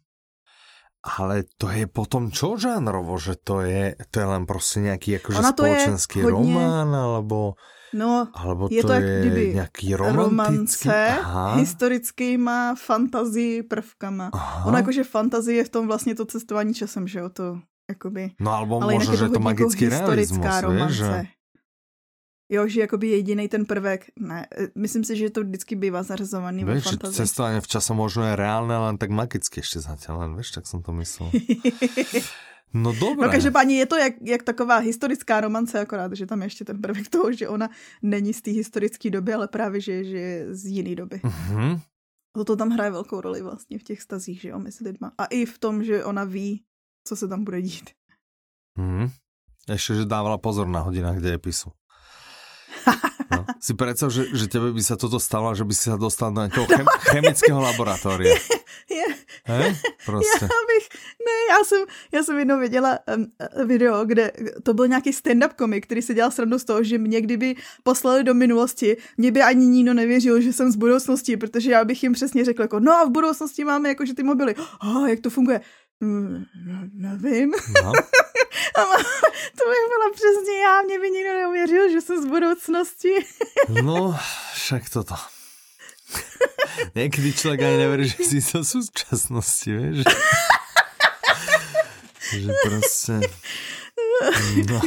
[1.17, 5.41] Ale to je potom čo žánrovo, že to je, to je len prostě nějaký jakože
[5.43, 7.53] spoločenský hodně- román, alebo,
[7.93, 10.87] No, alebo je to, to jak je kdyby nějaký romantický.
[10.89, 11.55] romance Aha.
[11.55, 14.29] historickýma fantazii prvkama.
[14.33, 14.65] Aha.
[14.65, 18.31] Ono jakože fantazie je v tom vlastně to cestování časem, že jo, to jakoby...
[18.39, 20.95] No alebo Ale možno, že je to jako magický realismus, historická vieš, romance.
[20.95, 21.25] že?
[22.51, 26.63] Jo, že jakoby jediný ten prvek, ne, e, myslím si, že to vždycky bývá zařazovaný
[26.63, 27.15] ve Vieš, že fantazii.
[27.15, 30.83] cestovanie v čase možno je reálne, len tak magicky ešte zatiaľ, len vieš, tak som
[30.83, 31.31] to myslel.
[32.73, 33.27] No dobré.
[33.27, 36.81] No každopádně je to jak, jak taková historická romance, akorát, že tam je ještě ten
[36.81, 37.69] prvek toho, že ona
[38.01, 41.21] není z té historické doby, ale právě, že, že je z jiné doby.
[41.23, 41.79] Mhm.
[42.35, 45.11] To, to tam hraje velkou roli vlastně v těch stazích, že jo, mezi lidma.
[45.17, 46.63] A i v tom, že ona ví,
[47.07, 47.89] co se tam bude dít.
[48.77, 49.11] Mhm.
[49.69, 51.69] Ešte, že dávala pozor na hodinách dejepisu.
[53.31, 53.47] No.
[53.63, 56.43] Si predstav, že, že tebe by sa toto stalo, že by si sa dostal do
[56.43, 56.83] nejakého chem,
[57.15, 58.35] chemického laboratória.
[58.91, 59.05] Je,
[60.05, 60.39] Prostě.
[60.41, 60.89] já bych,
[61.25, 64.31] ne, já jsem, já jsem jednou viděla um, video, kde
[64.63, 68.23] to byl nějaký stand-up komik, který si dělal srandu z toho, že mě kdyby poslali
[68.23, 72.13] do minulosti, mě by ani nikdo nevěřil, že jsem z budoucnosti, protože já bych jim
[72.13, 74.55] přesně řekla, jako, no a v budoucnosti máme jakože ty mobily.
[74.83, 75.61] Oh, jak to funguje?
[76.01, 76.45] Mm,
[76.93, 77.51] nevím.
[77.83, 77.91] No.
[79.57, 83.13] To by byla přesně já, mě by nikdo neuvěřil, že jsem z budoucnosti.
[83.83, 84.15] no,
[84.53, 85.15] však toto.
[86.97, 89.97] Niekedy človek ani neverí, že si zo súčasnosti, vieš?
[92.31, 93.13] že proste...
[94.69, 94.77] No.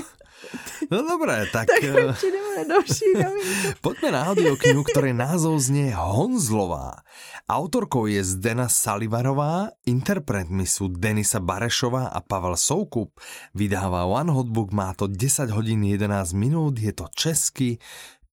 [0.87, 1.67] No dobré, tak...
[1.67, 2.15] Tak eh,
[2.63, 3.09] další.
[3.85, 7.03] Poďme na audioknihu, ktorej názov znie Honzlová.
[7.51, 13.19] Autorkou je Zdena Salivarová, interpretmi sú Denisa Barešová a Pavel Soukup.
[13.53, 17.83] Vydáva One Hotbook, má to 10 hodín 11 minút, je to český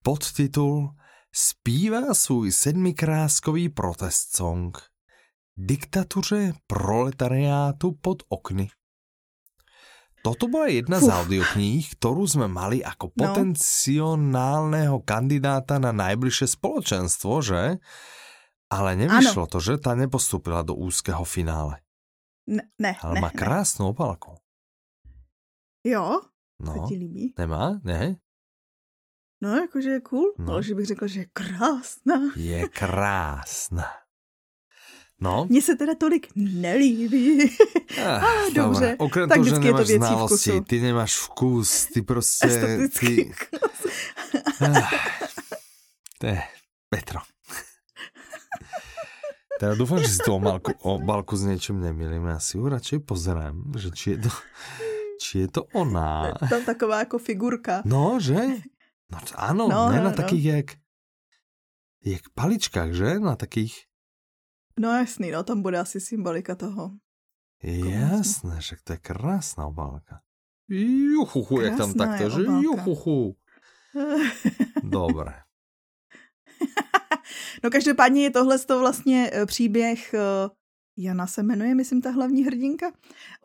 [0.06, 0.96] podtitul
[1.36, 4.78] Spívá svůj sedmikráskový protest song.
[5.58, 8.70] Diktatuře proletariátu pod okny.
[10.22, 11.18] Toto bola jedna z Fuf.
[11.18, 13.26] audiokníh, ktorú sme mali ako No.
[13.26, 17.82] potenciálneho kandidáta na najbližšie spoločenstvo, že?
[18.70, 21.82] Ale nevyšlo to, že tá nepostúpila do úzkeho finále.
[22.46, 23.38] Ne, ne, Ale ne, má ne.
[23.40, 24.38] krásnou opalku.
[25.82, 26.22] Jo,
[26.62, 27.34] No, to ti líbí.
[27.42, 27.82] nemá?
[27.82, 28.22] Ne?
[29.42, 30.54] No, jakože je cool, No.
[30.54, 32.20] ale že bych řekla, že je krásná.
[32.36, 33.86] Je krásna.
[35.22, 37.50] No, Mně se teda tolik nelíbí.
[38.06, 40.64] Ah, Ale dobře, Okrem tak toho, že vždycky je to věcí znalosti, vkusu.
[40.64, 42.48] ty nemáš vkus, ty prostě...
[42.48, 43.16] Estetický.
[43.16, 43.34] Ty...
[44.66, 44.89] Ah,
[46.20, 46.42] to je
[46.89, 47.20] Petro.
[49.62, 52.26] Teda dúfam, že si tu obalku, obalku s niečím nemýlim.
[52.26, 54.30] Já si ju radšej pozerám, že či je to,
[55.22, 56.34] či je to ona.
[56.50, 57.82] Tam taková jako figurka.
[57.86, 58.58] No, že?
[59.12, 60.16] No áno, No, ne no, na no.
[60.16, 60.68] takých jak,
[62.05, 63.20] jak paličkách, že?
[63.20, 63.86] Na takých...
[64.80, 66.95] No jasný, no, tam bude asi symbolika toho.
[67.64, 70.22] Jasné, že to je krásná obálka.
[70.68, 73.36] Juchuchu, jak tam takto, že juchuchu.
[74.84, 75.34] Dobre.
[77.64, 80.49] no každopádně je tohle to vlastně eh, příběh, eh,
[80.97, 82.91] Jana se jmenuje, myslím, ta hlavní hrdinka,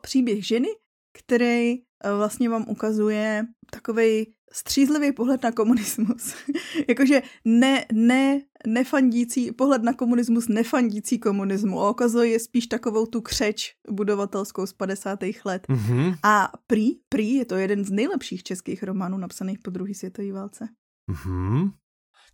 [0.01, 0.67] příběh ženy,
[1.13, 6.35] který eh, vlastně vám ukazuje takový střízlivý pohled na komunismus.
[6.87, 11.81] Jakože ne, ne, nefandící, pohled na komunismus nefandící komunismu.
[11.81, 15.19] A ukazuje spíš takovou tu křeč budovatelskou z 50.
[15.45, 15.67] let.
[15.69, 16.17] Mm-hmm.
[16.23, 20.67] A prý, prý je to jeden z nejlepších českých románů napsaných po druhé světové válce.
[21.11, 21.71] Mm-hmm.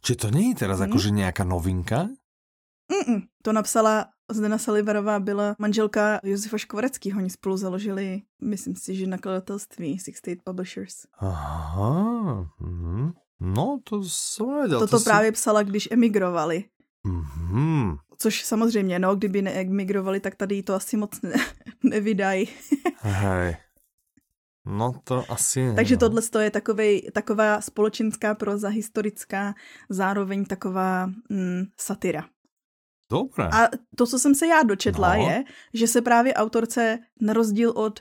[0.01, 0.85] Či to není teraz mm.
[0.85, 2.09] jakože nějaká novinka?
[2.91, 3.21] Mm-mm.
[3.43, 7.19] To napsala Zdena Saliverová, byla manželka Josefa Škvareckého.
[7.19, 10.95] Oni spolu založili, myslím si, že nakladatelství Six State Publishers.
[11.19, 12.47] Aha.
[12.61, 13.13] Mm-hmm.
[13.39, 14.79] No, to jsem nevěděl.
[14.79, 16.63] Toto to právě psala, když emigrovali.
[17.07, 17.97] Mm-hmm.
[18.17, 21.45] Což samozřejmě, no, kdyby neemigrovali, tak tady to asi moc ne-
[21.83, 22.47] nevydají.
[22.97, 23.55] Hej.
[24.65, 25.99] No to asi Takže no.
[25.99, 29.53] tohle je takovej, taková společenská proza, historická,
[29.89, 32.25] zároveň taková mm, satira.
[33.11, 33.49] Dobré.
[33.51, 35.27] A to, co jsem se já dočetla, no.
[35.27, 35.43] je,
[35.73, 37.99] že se právě autorce, na rozdíl od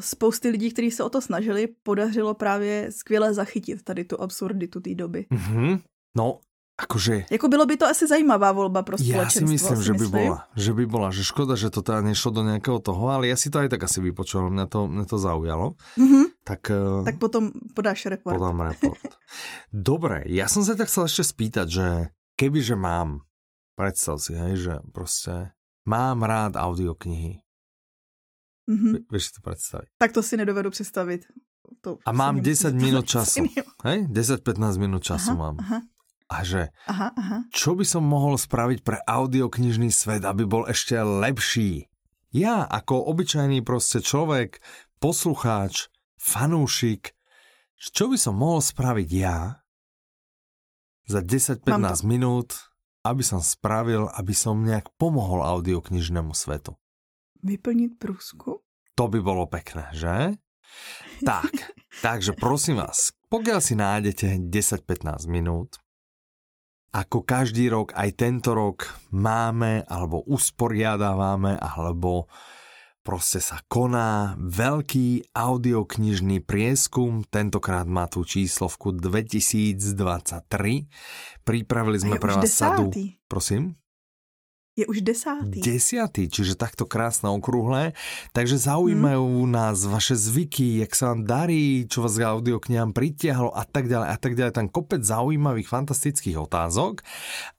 [0.00, 4.94] spousty lidí, kteří se o to snažili, podařilo právě skvěle zachytit tady tu absurditu té
[4.94, 5.26] doby.
[5.30, 5.80] Mm-hmm.
[6.16, 6.40] No,
[6.74, 7.30] Akože...
[7.30, 9.46] Jako bylo by to asi zajímavá volba pro společenstvo.
[9.46, 10.38] Ja si myslím, si že by bola.
[10.58, 11.08] Že by bola.
[11.14, 13.86] Že škoda, že to teda nešlo do nejakého toho, ale ja si to aj tak
[13.86, 14.50] asi vypočul.
[14.50, 15.78] Mňa to, mňa to zaujalo.
[15.94, 16.24] Mm-hmm.
[16.42, 18.34] Tak, uh, tak potom podáš report.
[18.34, 19.06] Podám report.
[19.70, 21.86] Dobre, ja som sa tak chcel ešte spýtať, že
[22.34, 23.22] kebyže mám,
[23.74, 25.54] predstav si, hej, že proste
[25.84, 27.44] mám rád audioknihy.
[28.64, 29.12] Mm-hmm.
[29.12, 29.88] Vieš si to predstaviť?
[30.00, 31.28] Tak to si nedovedu představit.
[31.84, 33.44] To a mám 10 minút času.
[33.88, 34.08] Hej?
[34.08, 35.56] 10-15 minút času aha, mám.
[35.60, 35.78] Aha.
[36.32, 37.38] A že aha, aha.
[37.52, 41.92] čo by som mohol spraviť pre audioknižný svet, aby bol ešte lepší?
[42.32, 44.64] Ja ako obyčajný proste človek,
[44.98, 47.12] poslucháč, fanúšik,
[47.76, 49.60] čo by som mohol spraviť ja
[51.04, 51.68] za 10-15
[52.08, 52.73] minút,
[53.04, 56.74] aby som spravil, aby som nejak pomohol audioknižnému svetu?
[57.44, 58.64] Vyplniť prúsku?
[58.96, 60.40] To by bolo pekné, že?
[61.28, 61.52] tak,
[62.00, 65.76] takže prosím vás, pokiaľ si nájdete 10-15 minút,
[66.94, 72.30] ako každý rok, aj tento rok máme alebo usporiadávame alebo
[73.04, 80.48] proste sa koná veľký audioknižný prieskum, tentokrát má tú číslovku 2023.
[81.44, 82.88] Pripravili sme pre vás sadu...
[83.28, 83.76] Prosím?
[84.74, 85.62] Je už desátý.
[85.62, 87.94] Desátý, čiže takto krásne okrúhle.
[88.34, 89.54] Takže zaujímajú hmm.
[89.54, 94.08] nás vaše zvyky, jak sa vám darí, čo vás k audioknihám pritiahlo a tak ďalej
[94.10, 94.52] a tak ďalej.
[94.58, 97.06] Tam kopec zaujímavých, fantastických otázok.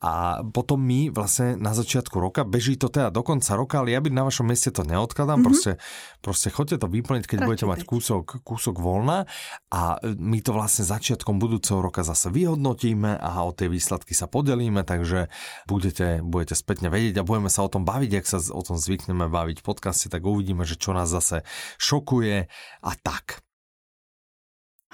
[0.04, 4.04] A potom my vlastne na začiatku roka, beží to teda do konca roka, ale ja
[4.04, 5.48] by na vašom meste to neodkladám, mm-hmm.
[5.48, 5.72] proste,
[6.20, 9.24] proste chodte to vyplniť, keď budete mať kúsok, kúsok voľna
[9.72, 14.84] a my to vlastne začiatkom budúceho roka zase vyhodnotíme a o tie výsledky sa podelíme,
[14.84, 15.32] takže
[15.70, 18.82] budete, budete spätne vedieť, vedieť a budeme sa o tom baviť, ak sa o tom
[18.82, 21.46] zvykneme baviť v podcaste, tak uvidíme, že čo nás zase
[21.78, 22.50] šokuje
[22.82, 23.46] a tak.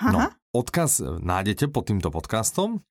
[0.03, 0.11] Aha.
[0.11, 0.19] No,
[0.51, 2.83] odkaz nájdete pod týmto podcastom.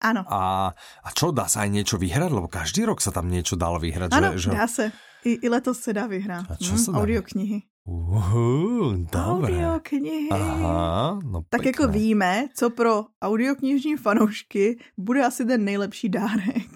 [0.00, 0.24] Áno.
[0.26, 0.72] A,
[1.04, 2.32] a čo, dá sa aj niečo vyhrať?
[2.32, 4.16] Lebo každý rok sa tam niečo dalo vyhrať.
[4.16, 4.56] Áno, že, že...
[4.56, 4.88] dá sa.
[5.28, 6.48] I, I letos sa dá vyhrať.
[6.48, 7.04] A čo mm, sa dá?
[7.04, 7.58] Audioknihy.
[7.84, 9.60] Uh, dobré.
[9.60, 10.32] Audioknihy.
[10.32, 11.68] Aha, no tak pekné.
[11.68, 16.72] jako víme, co pro audioknižní fanoušky bude asi ten nejlepší dárek.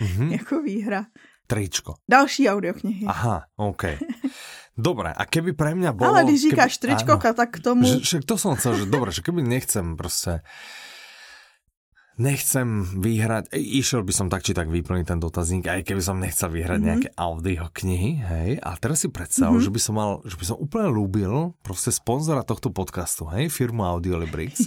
[0.00, 0.28] Mm-hmm.
[0.32, 1.06] jako výhra.
[1.46, 1.94] Tričko.
[2.08, 3.06] Další audioknihy.
[3.06, 3.84] Aha, OK.
[4.76, 6.12] Dobre, a keby pre mňa bolo...
[6.12, 7.88] Ale když říkáš keby, tričko, áno, tak k tomu...
[7.88, 10.44] Že, že to som chcel, že dobre, že keby nechcem proste
[12.16, 16.48] nechcem vyhrať, išiel by som tak či tak vyplniť ten dotazník, aj keby som nechcel
[16.48, 16.88] vyhrať mm-hmm.
[16.88, 19.64] nejaké audio knihy, hej, a teraz si predstav, mm-hmm.
[19.68, 23.84] že by som mal, že by som úplne ľúbil proste sponzora tohto podcastu, hej, firmu
[23.84, 24.64] Audiolibrix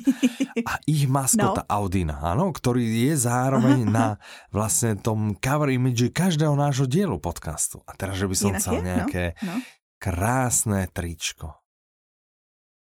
[0.69, 1.69] a ich maskota no.
[1.73, 3.93] Audina, áno, ktorý je zároveň Aha.
[3.93, 4.07] na
[4.53, 7.81] vlastne tom cover image každého nášho dielu podcastu.
[7.89, 8.81] A teraz, že by som chcel je?
[8.81, 9.57] No, nejaké no.
[9.57, 9.65] No.
[9.97, 11.57] krásne tričko.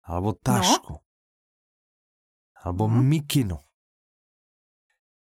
[0.04, 0.94] Alebo tašku.
[0.94, 1.02] No.
[2.64, 3.00] Alebo no.
[3.02, 3.58] mikinu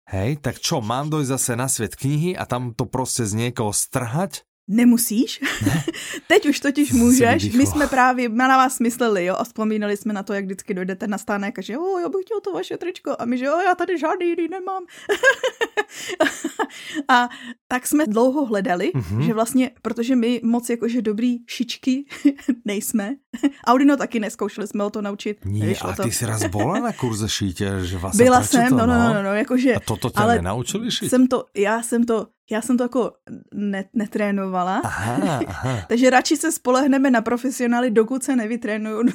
[0.08, 3.72] Hej, tak čo, mám dojsť zase na svět knihy a tam to prostě z někoho
[3.72, 4.47] strhať?
[4.68, 5.40] Nemusíš.
[5.66, 5.84] Ne?
[6.26, 7.52] Teď už totiž můžeš.
[7.52, 11.06] My jsme právě na vás mysleli, jo, a vzpomínali jsme na to, jak vždycky dojdete
[11.06, 13.16] na stánek a že jo, já bych chtěl to vaše tričko.
[13.18, 14.82] A my, že jo, já tady žádný jiný nemám.
[17.08, 17.28] a
[17.68, 19.26] tak jsme dlouho hledali, mm-hmm.
[19.26, 22.04] že vlastně, protože my moc jakože dobrý šičky
[22.64, 23.14] nejsme.
[23.66, 25.38] Audino taky neskoušeli jsme o to naučit.
[25.44, 26.08] Nie, a ty to.
[26.08, 29.34] jsi raz byla na kurze šítě, že vás Byla jsem, no, no, no, no, no,
[29.34, 29.74] jakože.
[29.74, 31.10] A toto tě ale nenaučili šít?
[31.10, 33.12] Jsem to, já jsem to já jsem to jako
[33.54, 34.80] net, netrénovala.
[34.84, 35.84] Aha, aha.
[35.88, 39.12] Takže radši se spolehneme na profesionály, dokud se nevytrénuju do,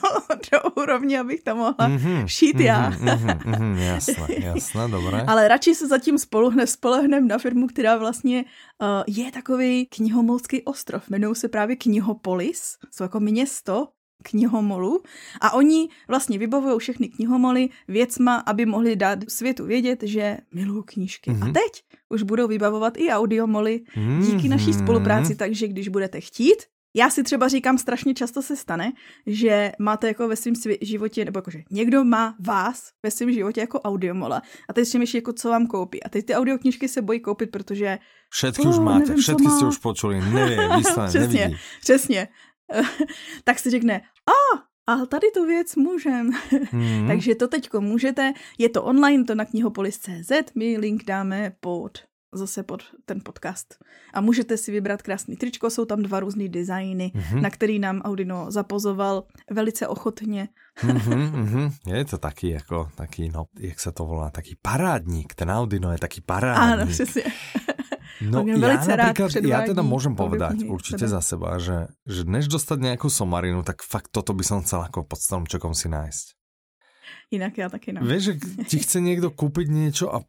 [0.51, 2.91] do úrovně, abych tam mohla mm-hmm, šít mm-hmm, já.
[2.91, 5.23] mm-hmm, mm-hmm, jasné, jasné, dobré.
[5.27, 8.45] Ale radši se zatím spolehne, spolehnem na firmu, která vlastně
[8.81, 11.03] uh, je takový knihomolský ostrov.
[11.09, 12.77] Jmenují se právě Knihopolis.
[12.91, 13.88] Jsou jako město
[14.24, 15.01] knihomolů
[15.41, 21.32] a oni vlastně vybavují všechny knihomoly věcma, aby mohli dát světu vědět, že milují knížky.
[21.32, 21.41] Mm-hmm.
[21.41, 21.53] A mhm.
[21.53, 23.82] teď už budou vybavovat i audiomoly
[24.21, 24.80] díky naší mhm.
[24.80, 26.57] spolupráci, takže když budete chtít,
[26.95, 28.91] já si třeba říkám, strašně často se stane,
[29.28, 33.82] že máte jako ve svém životě, nebo jakože někdo má vás ve svém životě jako
[33.82, 36.03] audiomola a teď si myslí, jako co vám koupí.
[36.03, 37.97] A teď ty audioknižky se bojí koupit, protože...
[38.30, 41.59] Všetky oh, už máte, nevím, všetky jste už počuli, nevím, vyslan, Přesně, nevidí.
[41.82, 42.28] přesně.
[43.43, 44.57] tak si řekne, a,
[44.93, 46.32] a tady tu věc můžem.
[46.32, 47.07] Mm-hmm.
[47.11, 51.97] Takže to teďko můžete, je to online, to na knihopolis.cz, my link dáme pod
[52.36, 53.76] zase pod ten podcast.
[54.14, 57.41] A můžete si vybrat krásný tričko, jsou tam dva různý designy, mm-hmm.
[57.41, 60.49] na který nám Audino zapozoval velice ochotně.
[60.80, 61.72] mm-hmm, mm-hmm.
[61.95, 65.97] Je to taky jako, taky, no, jak se to volá, taký parádník, ten Audino je
[65.97, 66.80] taký parádník.
[66.80, 67.24] Áno, přesně.
[68.24, 73.11] No ja napríklad, ja teda môžem povedať určite za seba, že, že než dostať nejakú
[73.11, 76.26] somarinu, tak fakt toto by som chcel ako pod stromčekom si nájsť.
[77.34, 78.05] Inak ja taky no.
[78.05, 78.34] Vieš, že
[78.69, 80.24] ti chce niekto kúpiť niečo a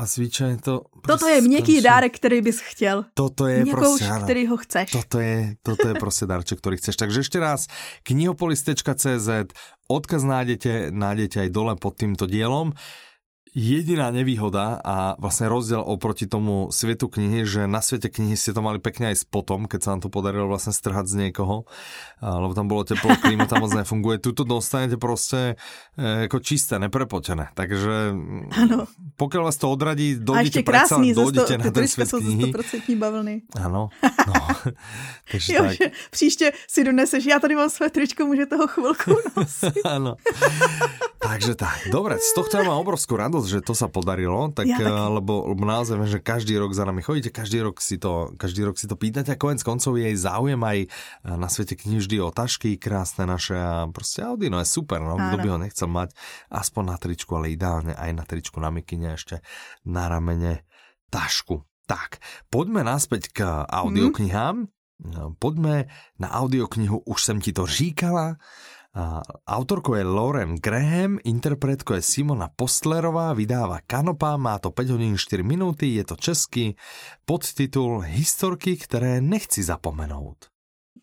[0.00, 0.80] a zvyčajně to...
[1.06, 1.84] Toto je měkký skončí.
[1.84, 3.04] dárek, který bys chtěl.
[3.14, 4.90] Toto je Měkouš, prostě, který ho chceš.
[4.90, 6.96] Toto je, toto je prostě dárček, který chceš.
[6.96, 7.66] Takže ještě raz,
[8.02, 9.28] knihopolis.cz,
[9.88, 12.72] odkaz nájdete, nájdete aj dole pod týmto dielom
[13.50, 18.62] jediná nevýhoda a vlastne rozdiel oproti tomu svetu knihy, že na svete knihy ste to
[18.62, 21.66] mali pekne aj s potom, keď sa nám to podarilo vlastne strhať z niekoho,
[22.22, 24.22] lebo tam bolo teplo, klíma tam moc nefunguje.
[24.22, 25.58] Tuto dostanete proste
[25.98, 27.50] e, ako čisté, neprepotené.
[27.58, 28.14] Takže
[28.54, 28.86] ano.
[29.18, 32.54] pokiaľ vás to odradí, dojdete predsa, dojdete na ten svet knihy.
[32.54, 33.34] 100% bavlny.
[33.58, 33.90] Ano.
[34.02, 34.34] No.
[35.30, 35.72] Takže jo, tak.
[35.72, 39.74] Že příště si doneseš, já tady mám své tričko, můžete ho chvilku nosit.
[39.84, 40.16] ano.
[41.20, 44.76] Takže tak, dobre, z tohto mám obrovskú radosť radosť, že to sa podarilo, tak, ja,
[44.76, 44.92] tak...
[44.92, 48.68] Eh, lebo, lebo naozaj že každý rok za nami chodíte, každý rok si to, každý
[48.68, 50.88] rok si to pýtate a konec koncov je záujem aj eh,
[51.24, 55.16] na svete knihy vždy o tašky krásne naše a proste Audi, no je super, no,
[55.16, 56.12] kto by ho nechcel mať
[56.52, 59.40] aspoň na tričku, ale ideálne aj na tričku, na mikine ešte
[59.88, 60.68] na ramene
[61.08, 61.64] tašku.
[61.88, 62.22] Tak,
[62.52, 64.70] poďme naspäť k audioknihám.
[65.00, 65.32] Mm.
[65.40, 65.88] Poďme
[66.20, 68.36] na audioknihu Už jsem ti to říkala
[69.46, 75.42] Autorkou je Lauren Graham, interpretkou je Simona Postlerová, vydává Kanopa, má to 5 hodin 4
[75.42, 76.76] minuty, je to český,
[77.24, 80.36] podtitul Historky, které nechci zapomenout.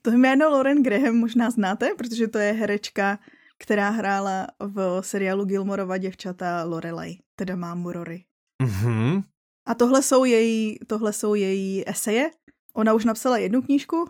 [0.02, 3.20] To jméno Lauren Graham možná znáte, protože to je herečka,
[3.60, 8.26] která hrála v seriálu Gilmorova děvčata Lorelai, teda mámu Rory.
[8.64, 9.24] Mm-hmm.
[9.68, 12.32] A tohle jsou její, tohle jsou její eseje.
[12.74, 14.06] Ona už napsala jednu knížku,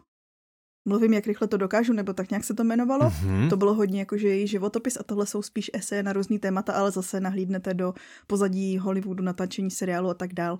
[0.87, 3.05] mluvím, jak rychle to dokážu, nebo tak nějak se to jmenovalo.
[3.09, 3.49] Mm-hmm.
[3.49, 6.91] To bylo hodně jakože její životopis a tohle jsou spíš eseje na různý témata, ale
[6.91, 7.93] zase nahlídnete do
[8.27, 10.59] pozadí Hollywoodu, natáčení seriálu a tak dál.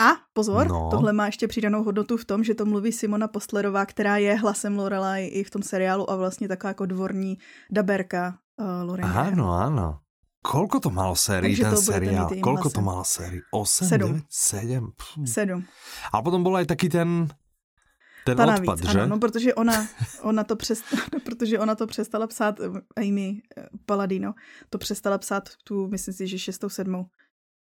[0.00, 0.88] A pozor, no.
[0.90, 4.78] tohle má ještě přidanou hodnotu v tom, že to mluví Simona Postlerová, která je hlasem
[4.78, 7.38] Lorelai i v tom seriálu a vlastně taková jako dvorní
[7.70, 9.32] daberka uh, Lorelai.
[9.32, 9.98] Ano, ano.
[10.42, 12.30] Kolko to malo sérií ten seriál?
[12.40, 13.44] Kolko to malo sérií?
[13.52, 14.12] 8, Sedm.
[14.12, 14.92] 9, 7?
[15.24, 15.64] Sedm.
[16.12, 17.28] A potom byl aj taký ten
[18.24, 19.00] ten ta navíc, odpad, že?
[19.00, 19.86] Ano, no, protože ona,
[20.22, 24.34] ona to přestala, protože ona to přestala psát, eh, Amy eh, Paladino,
[24.70, 27.06] to přestala psát tu, myslím si, že šestou, sedmou.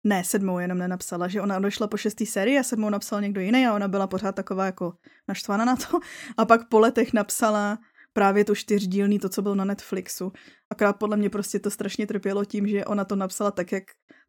[0.05, 3.66] Ne, sedmou jenom nenapsala, že ona odešla po šestý sérii a sedmou napsal někdo jiný
[3.66, 4.92] a ona byla pořád taková jako
[5.28, 5.99] naštvaná na to.
[6.36, 7.78] A pak po letech napsala
[8.12, 10.32] právě to čtyřdílný, to, co bylo na Netflixu.
[10.70, 13.84] Akorát podle mě prostě to strašně trpělo tím, že ona to napsala tak, jak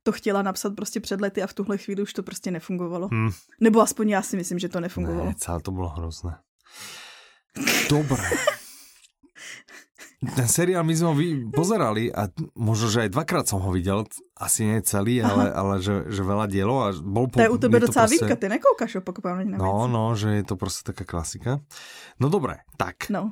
[0.07, 3.07] to chtěla napsat prostě před lety a v tuhle chvíli už to prostě nefungovalo.
[3.11, 3.31] Hmm.
[3.59, 5.25] Nebo aspoň já si myslím, že to nefungovalo.
[5.25, 6.39] Ne, celé to bylo hrozné.
[7.89, 8.23] Dobré.
[10.17, 11.15] Ten seriál my sme ho
[11.53, 12.25] pozerali a
[12.57, 14.01] možno, že aj dvakrát som ho videl,
[14.33, 16.77] asi nie celý, ale, ale že, že veľa dielov.
[16.81, 18.25] A bol po, to je u tebe docela proste...
[18.25, 21.59] výtka, ty nekoukáš opakovaně na No, no, že je to prostě taká klasika.
[22.19, 23.13] No dobré, tak.
[23.13, 23.31] No.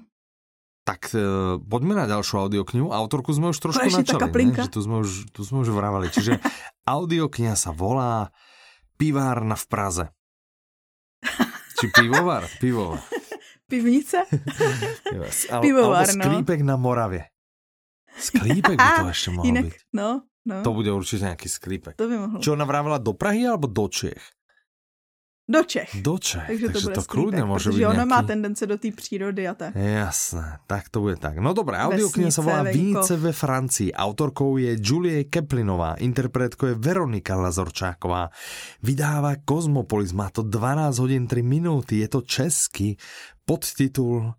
[0.86, 2.94] Tak uh, poďme na ďalšiu audioknihu.
[2.94, 4.54] Autorku sme už trošku načali, ne?
[4.54, 6.14] že tu sme, už, tu sme už vravali.
[6.14, 6.38] Čiže
[6.86, 8.30] audiokniha sa volá
[8.96, 10.06] Pivárna v Praze.
[11.82, 12.46] Či pivovar?
[12.62, 13.02] Pivovar.
[13.66, 14.30] Pivnice?
[15.18, 15.50] yes.
[15.50, 16.22] Al, Pivovar, no.
[16.22, 17.26] sklípek na Moravě.
[18.16, 19.76] Sklípek by to ešte mohol Inak, byť.
[19.92, 20.10] No,
[20.46, 20.58] no.
[20.62, 21.98] To bude určite nejaký sklípek.
[21.98, 22.38] To by mohlo.
[22.40, 24.22] Čo ona vravila do Prahy alebo do Čech?
[25.48, 25.90] Do Čech.
[26.02, 28.10] Do Čech, takže, takže to, bude to kludně může být ona nějaký...
[28.10, 29.76] má tendence do té přírody a tak.
[29.76, 31.38] Jasné, tak to bude tak.
[31.38, 33.94] No dobré, audiokniha se volá Vinice ve Francii.
[33.94, 38.30] Autorkou je Julie Keplinová, interpretkou je Veronika Lazorčáková.
[38.84, 42.98] Vydává Kozmopolis, má to 12 hodin 3 minuty, je to český
[43.46, 44.34] podtitul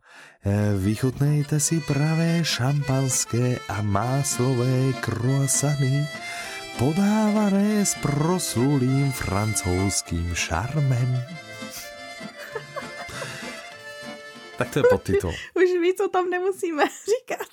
[0.44, 6.06] eh, Vychutnejte si pravé šampanské a máslové croissany
[6.78, 11.24] podávané s proslulým francouzským šarmem.
[14.58, 15.30] tak to je podtitul.
[15.54, 17.48] Už ví, co tam nemusíme říkat.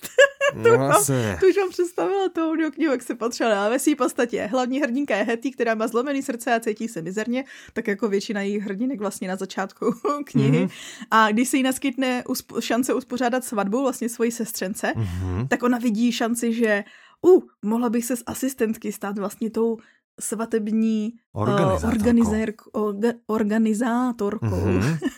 [0.52, 1.04] tu, no, mám,
[1.40, 3.60] tu už mám představila tou audioknihu, jak se potřebovala.
[3.60, 7.02] Ale ve své podstatě hlavní hrdinka je Hetty, která má zlomený srdce a cítí se
[7.02, 9.94] mizerně, tak jako většina jejich hrdinek vlastně na začátku
[10.24, 10.66] knihy.
[10.66, 10.70] Mm-hmm.
[11.10, 15.48] A když se jí naskytne usp- šance uspořádat svatbu vlastně svojí sestřence, mm-hmm.
[15.48, 16.84] tak ona vidí šanci, že
[17.24, 19.76] uh, mohla bych se z asistentky stát vlastně tou
[20.20, 21.86] svatební organizátorkou.
[21.86, 24.46] Uh, organizérk, orga, organizátorkou.
[24.46, 24.98] Mm-hmm.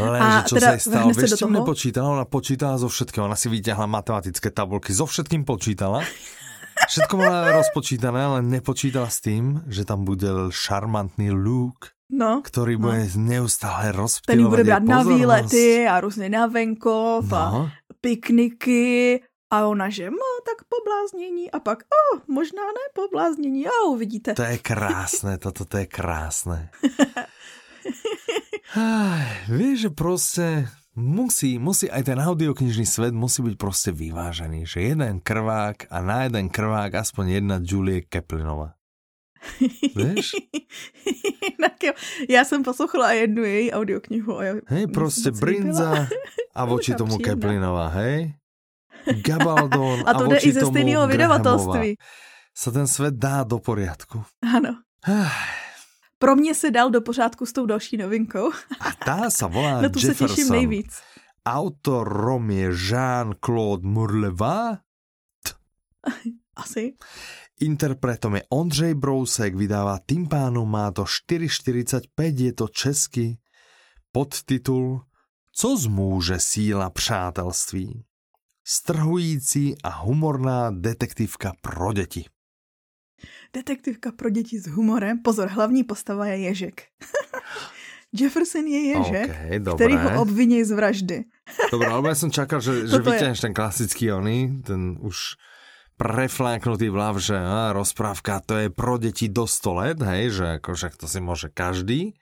[0.00, 2.06] Ale a čo teda sa jej stalo, vieš, čím nepočítala?
[2.16, 3.28] Ona počítala zo všetkého.
[3.28, 6.00] Ona si vyťahla matematické tabulky, zo všetkým počítala.
[6.88, 12.82] Všetko mala rozpočítané, ale nepočítala s tým, že tam bude šarmantný Luke, no, ktorý no.
[12.88, 17.36] bude neustále rozptýlovať Ten bude brát na výlety a různě na venkov no.
[17.36, 17.44] a
[18.00, 19.20] pikniky
[19.52, 24.34] a ona, že no, tak pobláznění a pak, o, oh, možná ne pobláznění, a uvidíte.
[24.34, 26.70] To je krásné, toto to je krásné.
[29.52, 30.44] Vieš, že proste
[30.96, 36.24] musí, musí aj ten audioknižný svet musí byť proste vyvážený, že jeden krvák a na
[36.24, 38.72] jeden krvák aspoň jedna Julie Keplinová.
[39.96, 40.30] Víš?
[42.28, 44.40] Já jsem poslouchala jednu její audioknihu.
[44.40, 46.06] A hej, prostě Brinza
[46.54, 48.34] a voči tomu Keplinová, hej?
[49.06, 51.96] Gabaldon a, to jde i ze stejného vydavatelství.
[52.52, 54.20] Sa ten svet dá do poriadku.
[54.44, 54.84] Ano.
[56.18, 58.52] Pro mě se dal do pořádku s tou další novinkou.
[58.80, 60.28] A ta se volá Na tu Jefferson.
[60.28, 61.00] se těším nejvíc.
[61.46, 64.78] Autorom je Jean-Claude Murleva.
[66.56, 66.92] Asi.
[67.60, 73.38] Interpretom je Ondřej Brousek, vydává tým pánu, má to 4,45, je to česky.
[74.12, 75.02] Podtitul
[75.52, 78.04] Co zmůže síla přátelství?
[78.64, 82.24] Strhující a humorná detektivka pro děti.
[83.52, 85.18] Detektivka pro děti s humorem.
[85.18, 86.82] Pozor, hlavní postava je Ježek.
[88.12, 91.24] Jefferson je Ježek, okay, který ho obviní z vraždy.
[91.72, 95.16] Dobré, ale já jsem čakal, že, že vyťahneš ten klasický oný, ten už
[95.96, 100.98] prefláknutý vlav, že a, rozprávka to je pro děti do 100 let, hej, že akože
[100.98, 102.12] to si môže každý.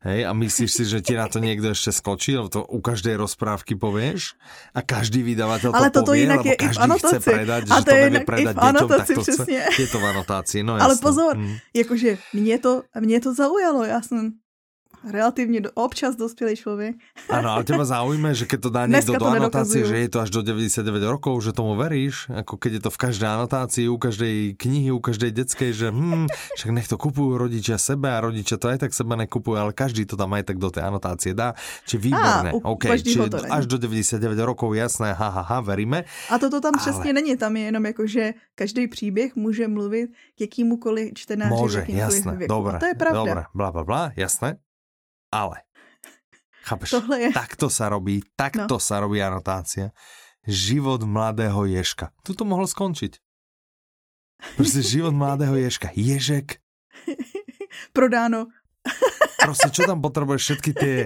[0.00, 3.20] Hej, a myslíš si, že ti na to niekto ešte skočí, lebo to u každej
[3.20, 4.32] rozprávky povieš
[4.72, 7.90] a každý vydavateľ Ale to povie, inak lebo každý je chce predať, a že to,
[7.92, 9.44] to nevie predať deťom, tak to chce.
[9.76, 10.84] Je to v anotácii, no jasno.
[10.88, 11.56] Ale pozor, hmm.
[11.76, 14.32] jakože mě to, mě to zaujalo, já jsem
[15.04, 16.94] relatívne do, občas dospělý člověk.
[17.32, 20.30] Áno, ale teba zaujíme, že keď to dá niekto do anotácie, že je to až
[20.30, 24.36] do 99 rokov, že tomu veríš, ako keď je to v každej anotácii, u každej
[24.60, 28.68] knihy, u každej detskej, že hm, však nech to kupujú rodičia sebe a rodičia to
[28.68, 31.56] aj tak sebe nekupujú, ale každý to tam aj tak do tej anotácie dá.
[31.88, 33.16] Či výborné, Á, OK, či
[33.48, 36.04] až do 99 rokov, jasné, ha, ha, ha, veríme.
[36.28, 36.82] A toto tam ale...
[36.82, 41.54] přesně není, tam je jenom jako, že každý příběh může mluvit k jakýmukoliv čtenáři.
[41.54, 42.52] Môže, jasné, věku.
[42.52, 43.20] dobré, to je pravda.
[43.24, 44.56] Dobré, bla, bla, bla, jasné.
[45.30, 45.62] Ale,
[46.62, 47.30] chápeš, Tohle je...
[47.32, 48.82] takto sa robí, takto no.
[48.82, 49.94] sa robí anotácia.
[50.46, 52.10] Život mladého ježka.
[52.24, 53.20] Tu to mohlo skončiť.
[54.56, 55.88] Prostě život mladého ježka.
[55.92, 56.56] Ježek.
[57.92, 58.46] Prodáno.
[59.44, 60.96] Prostě čo tam potrebuješ všetky tie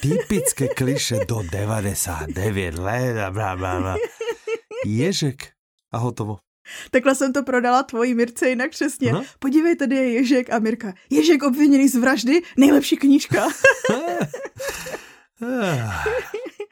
[0.00, 3.94] typické kliše do 99 let a bla, bla, bla.
[4.86, 5.54] Ježek
[5.90, 6.42] a hotovo.
[6.90, 9.12] Takhle jsem to prodala tvojí Mirce jinak přesně.
[9.12, 9.22] No?
[9.38, 10.94] Podívej, tady je Ježek a Mirka.
[11.10, 13.48] Ježek obviněný z vraždy, nejlepší knížka.
[15.40, 15.48] no.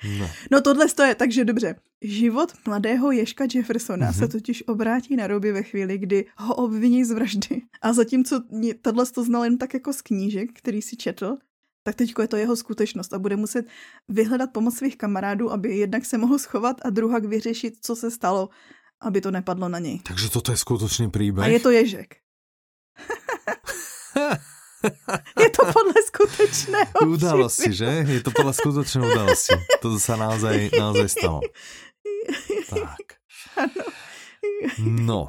[0.51, 1.75] no tohle to je, takže dobře.
[2.03, 4.19] Život mladého Ježka Jeffersona mm-hmm.
[4.19, 7.63] se totiž obrátí na ruby ve chvíli, kdy ho obviní z vraždy.
[7.83, 8.43] A zatímco
[8.83, 11.37] tohle to znal jen tak jako z knížek, který si četl,
[11.83, 13.67] tak teď je to jeho skutečnost a bude muset
[14.09, 18.49] vyhledat pomoc svých kamarádů, aby jednak se mohl schovat a druhak vyřešit, co se stalo
[19.01, 19.99] aby to nepadlo na něj.
[19.99, 21.47] Takže toto je skutečný příběh?
[21.47, 22.15] A je to Ježek.
[25.41, 27.85] je to podle skutečného Udalosti, že?
[27.85, 29.55] Je to podle skutečné udalosti.
[29.83, 31.41] To se naozaj, naozaj stalo.
[32.71, 33.19] Tak.
[34.79, 35.29] No,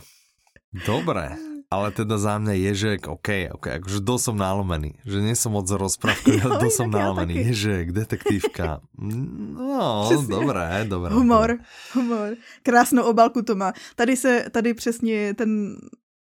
[0.87, 1.35] dobré.
[1.71, 5.71] Ale teda za mňa Ježek, OK, OK, akože dosť som nálomený, že nie som moc
[5.71, 7.31] rozprávky, ale dosť som nálomený.
[7.31, 8.83] Ja Ježek, detektívka.
[8.99, 10.27] No, přesně.
[10.27, 11.15] dobré, dobré.
[11.15, 11.49] Humor,
[11.93, 12.35] humor.
[12.63, 13.73] Krásnou obalku to má.
[13.95, 15.77] Tady se, tady přesně ten,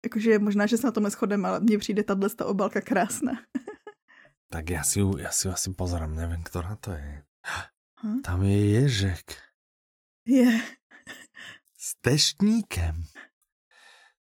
[0.03, 3.31] jakože možná, že se na tom neschodem, ale mně přijde tahle ta obalka krásná.
[4.49, 7.23] tak já si ju, já si ju asi pozerám, nevím, ktorá to je.
[8.03, 8.21] Hm?
[8.23, 9.27] Tam je Ježek.
[10.23, 10.61] Je.
[11.75, 13.03] S teštníkem.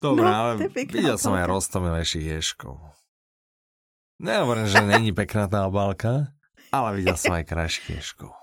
[0.04, 2.76] Dobre, no, ale videl som aj roztomilejších ješkov.
[4.20, 6.28] Nehovorím, že není pekná tá obálka,
[6.68, 8.36] ale videl som aj krajších ješkov.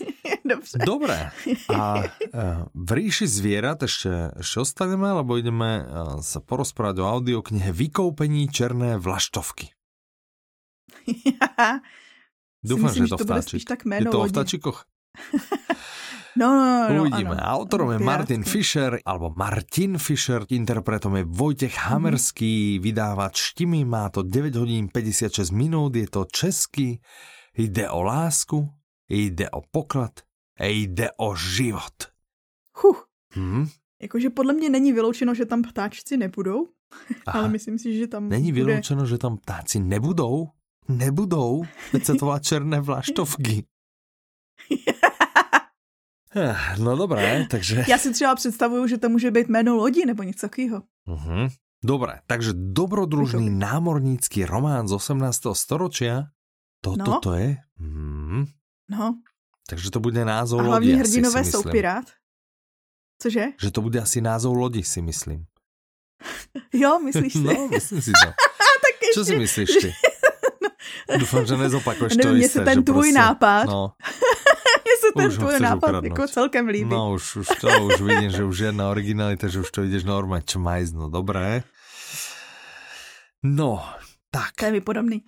[0.50, 0.78] Dobře.
[0.80, 1.30] Dobre.
[1.68, 7.68] A uh, v ríši zvierat ešte, ešte ostaneme, lebo ideme uh, sa porozprávať o audioknihe
[7.68, 9.68] Vykoupení černé vlaštovky.
[12.64, 13.60] Dúfam, myslím, že je to vtáčik.
[13.64, 14.78] Tak je to o vtáčikoch?
[16.36, 17.30] No, no, no, no Uvidíme.
[17.30, 17.42] Ano.
[17.42, 17.98] Autorom je.
[17.98, 21.82] Martin Fischer, alebo Martin Fischer, interpretom je Vojtech Mhm.
[21.90, 27.00] Hamerský, vydávač Štimi, má to 9 hodín 56 minút, je to český,
[27.58, 28.68] jde o lásku,
[29.08, 30.20] jde o poklad,
[30.60, 31.94] jde o život.
[32.82, 32.96] Huh.
[33.36, 33.66] Hm?
[34.02, 36.68] Jakože podle mě není vyloučeno, že tam ptáčci nebudou,
[37.26, 37.38] Aha.
[37.40, 38.64] ale myslím si, že tam Není bude...
[38.64, 40.48] vyloučeno, že tam ptáci nebudou?
[40.88, 41.62] Nebudou?
[41.92, 43.64] Teď se to volá černé vlaštovky.
[46.36, 47.84] Eh, No dobré, takže...
[47.88, 50.82] Já si třeba představuju, že to může být jméno lodi nebo něco takového.
[51.08, 51.50] Uh-huh.
[51.84, 55.40] Dobre, takže dobrodružný námornícky román z 18.
[55.52, 56.22] storočia.
[56.84, 57.20] Toto No.
[57.20, 57.56] to je?
[57.78, 58.44] Hmm.
[58.90, 59.18] No.
[59.70, 61.72] Takže to bude názov A lodi, hlavní asi hrdinové jsou myslím.
[61.72, 62.04] pirát.
[63.22, 63.44] Cože?
[63.62, 65.44] Že to bude asi názov lodi, si myslím.
[66.72, 67.38] Jo, myslíš si?
[67.42, 68.26] No, myslím si to.
[68.84, 69.14] tak ještě...
[69.14, 69.92] Čo si myslíš ty?
[71.18, 72.58] Dúfam, že nezopakuješ to Nevím, mně isté.
[72.58, 73.92] se ten tvůj prostě- nápad, No,
[75.12, 76.04] se ten tvůj nápad ukradnout.
[76.04, 76.90] jako celkem líbí.
[76.90, 80.42] no už, už to, už vidím, že už žiadna originalita, že už to ideš normálne
[80.46, 81.08] čmajzno.
[81.10, 81.62] Dobré.
[83.44, 83.82] No,
[84.30, 84.52] tak.
[84.58, 85.24] To je mi podobný.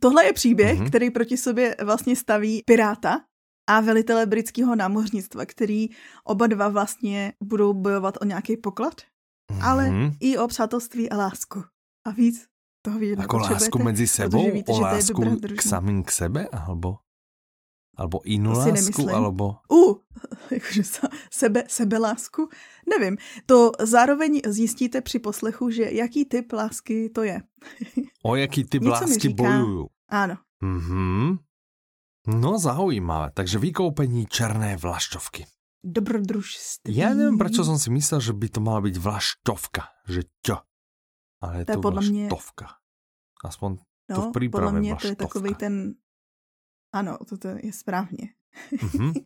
[0.00, 0.88] Tohle je příběh, Mhm.
[0.88, 3.20] který proti sobě vlastně staví piráta
[3.70, 5.88] a velitele britského námořnictva, který
[6.24, 8.94] oba dva vlastně budou bojovat o nějaký poklad,
[9.62, 10.12] ale Mhm.
[10.20, 11.64] i o přátelství a lásku.
[12.06, 12.46] A víc
[12.84, 14.50] toho vidět Ako lásku medzi sebou?
[14.52, 16.48] víte, o lásku k samým k sebe?
[16.52, 16.96] Alebo,
[17.96, 18.74] To si lásku?
[18.74, 19.08] nemyslím.
[19.14, 19.44] Alebo...
[19.72, 20.00] U,
[20.50, 20.82] jakože
[21.30, 22.48] sebe, sebelásku?
[22.90, 23.16] Nevím.
[23.46, 27.42] To zároveň zjistíte při poslechu, že jaký typ lásky to je.
[28.24, 29.42] O jaký typ Něco lásky říká.
[29.42, 29.86] bojujú?
[30.08, 30.36] Ano.
[30.62, 31.38] Mhm.
[32.26, 33.30] No zaujímavé.
[33.34, 35.44] Takže vykoupení černé vlaštovky.
[35.84, 36.96] Dobrodružství.
[36.96, 39.92] Ja neviem, prečo som si myslel, že by to mala byť vlaštovka.
[40.08, 40.56] Že ťo.
[41.44, 42.66] Ale je To je to podle mě- vlaštovka.
[43.44, 43.70] Aspoň
[44.08, 45.94] to v No, podle mě byla to je takový ten...
[46.94, 48.28] Ano, to, to je správně.
[48.94, 49.12] Mhm.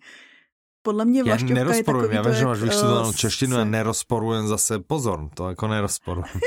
[0.83, 3.61] Podle mě vlašťovka je nerozporujem, takový ja to, viem, že máš eh, vyštudovanú češtinu a
[3.61, 6.39] se- nerozporujem zase, pozor, to ako nerozporujem.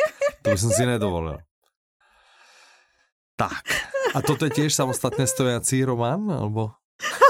[0.42, 1.38] to by som si nedovolil.
[3.38, 3.62] Tak,
[4.16, 6.74] a toto je tiež samostatne stojací román, alebo?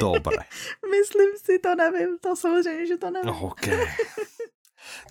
[0.00, 0.44] Dobre,
[0.84, 3.30] Myslím si, to nevím, to samozřejmě, že to nevím.
[3.30, 3.66] OK.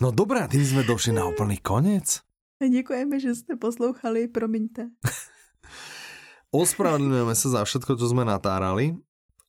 [0.01, 2.21] No dobré, a tým sme došli na úplný koniec.
[2.61, 4.89] Děkujeme, že jste poslouchali, promiňte.
[6.55, 8.95] Ospravedlňujeme sa za všetko, čo sme natárali,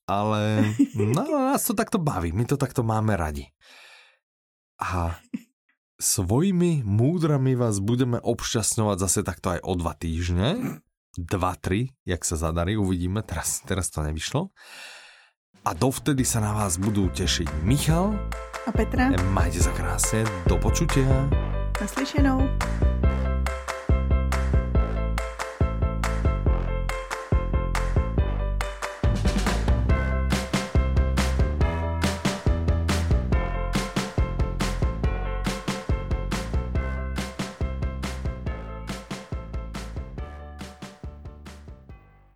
[0.09, 1.23] ale no,
[1.53, 3.47] nás to takto baví, my to takto máme radi.
[4.83, 5.19] A
[5.99, 10.81] svojimi múdrami vás budeme obšťastňovať zase takto aj o dva týždne.
[11.19, 14.55] Dva, tri, jak sa zadarí, uvidíme, teraz, teraz to nevyšlo.
[15.67, 18.15] A dovtedy sa na vás budú tešiť Michal.
[18.65, 21.27] A Petra, Majte sa krásne, do počutia.
[21.83, 22.39] naslyšenou.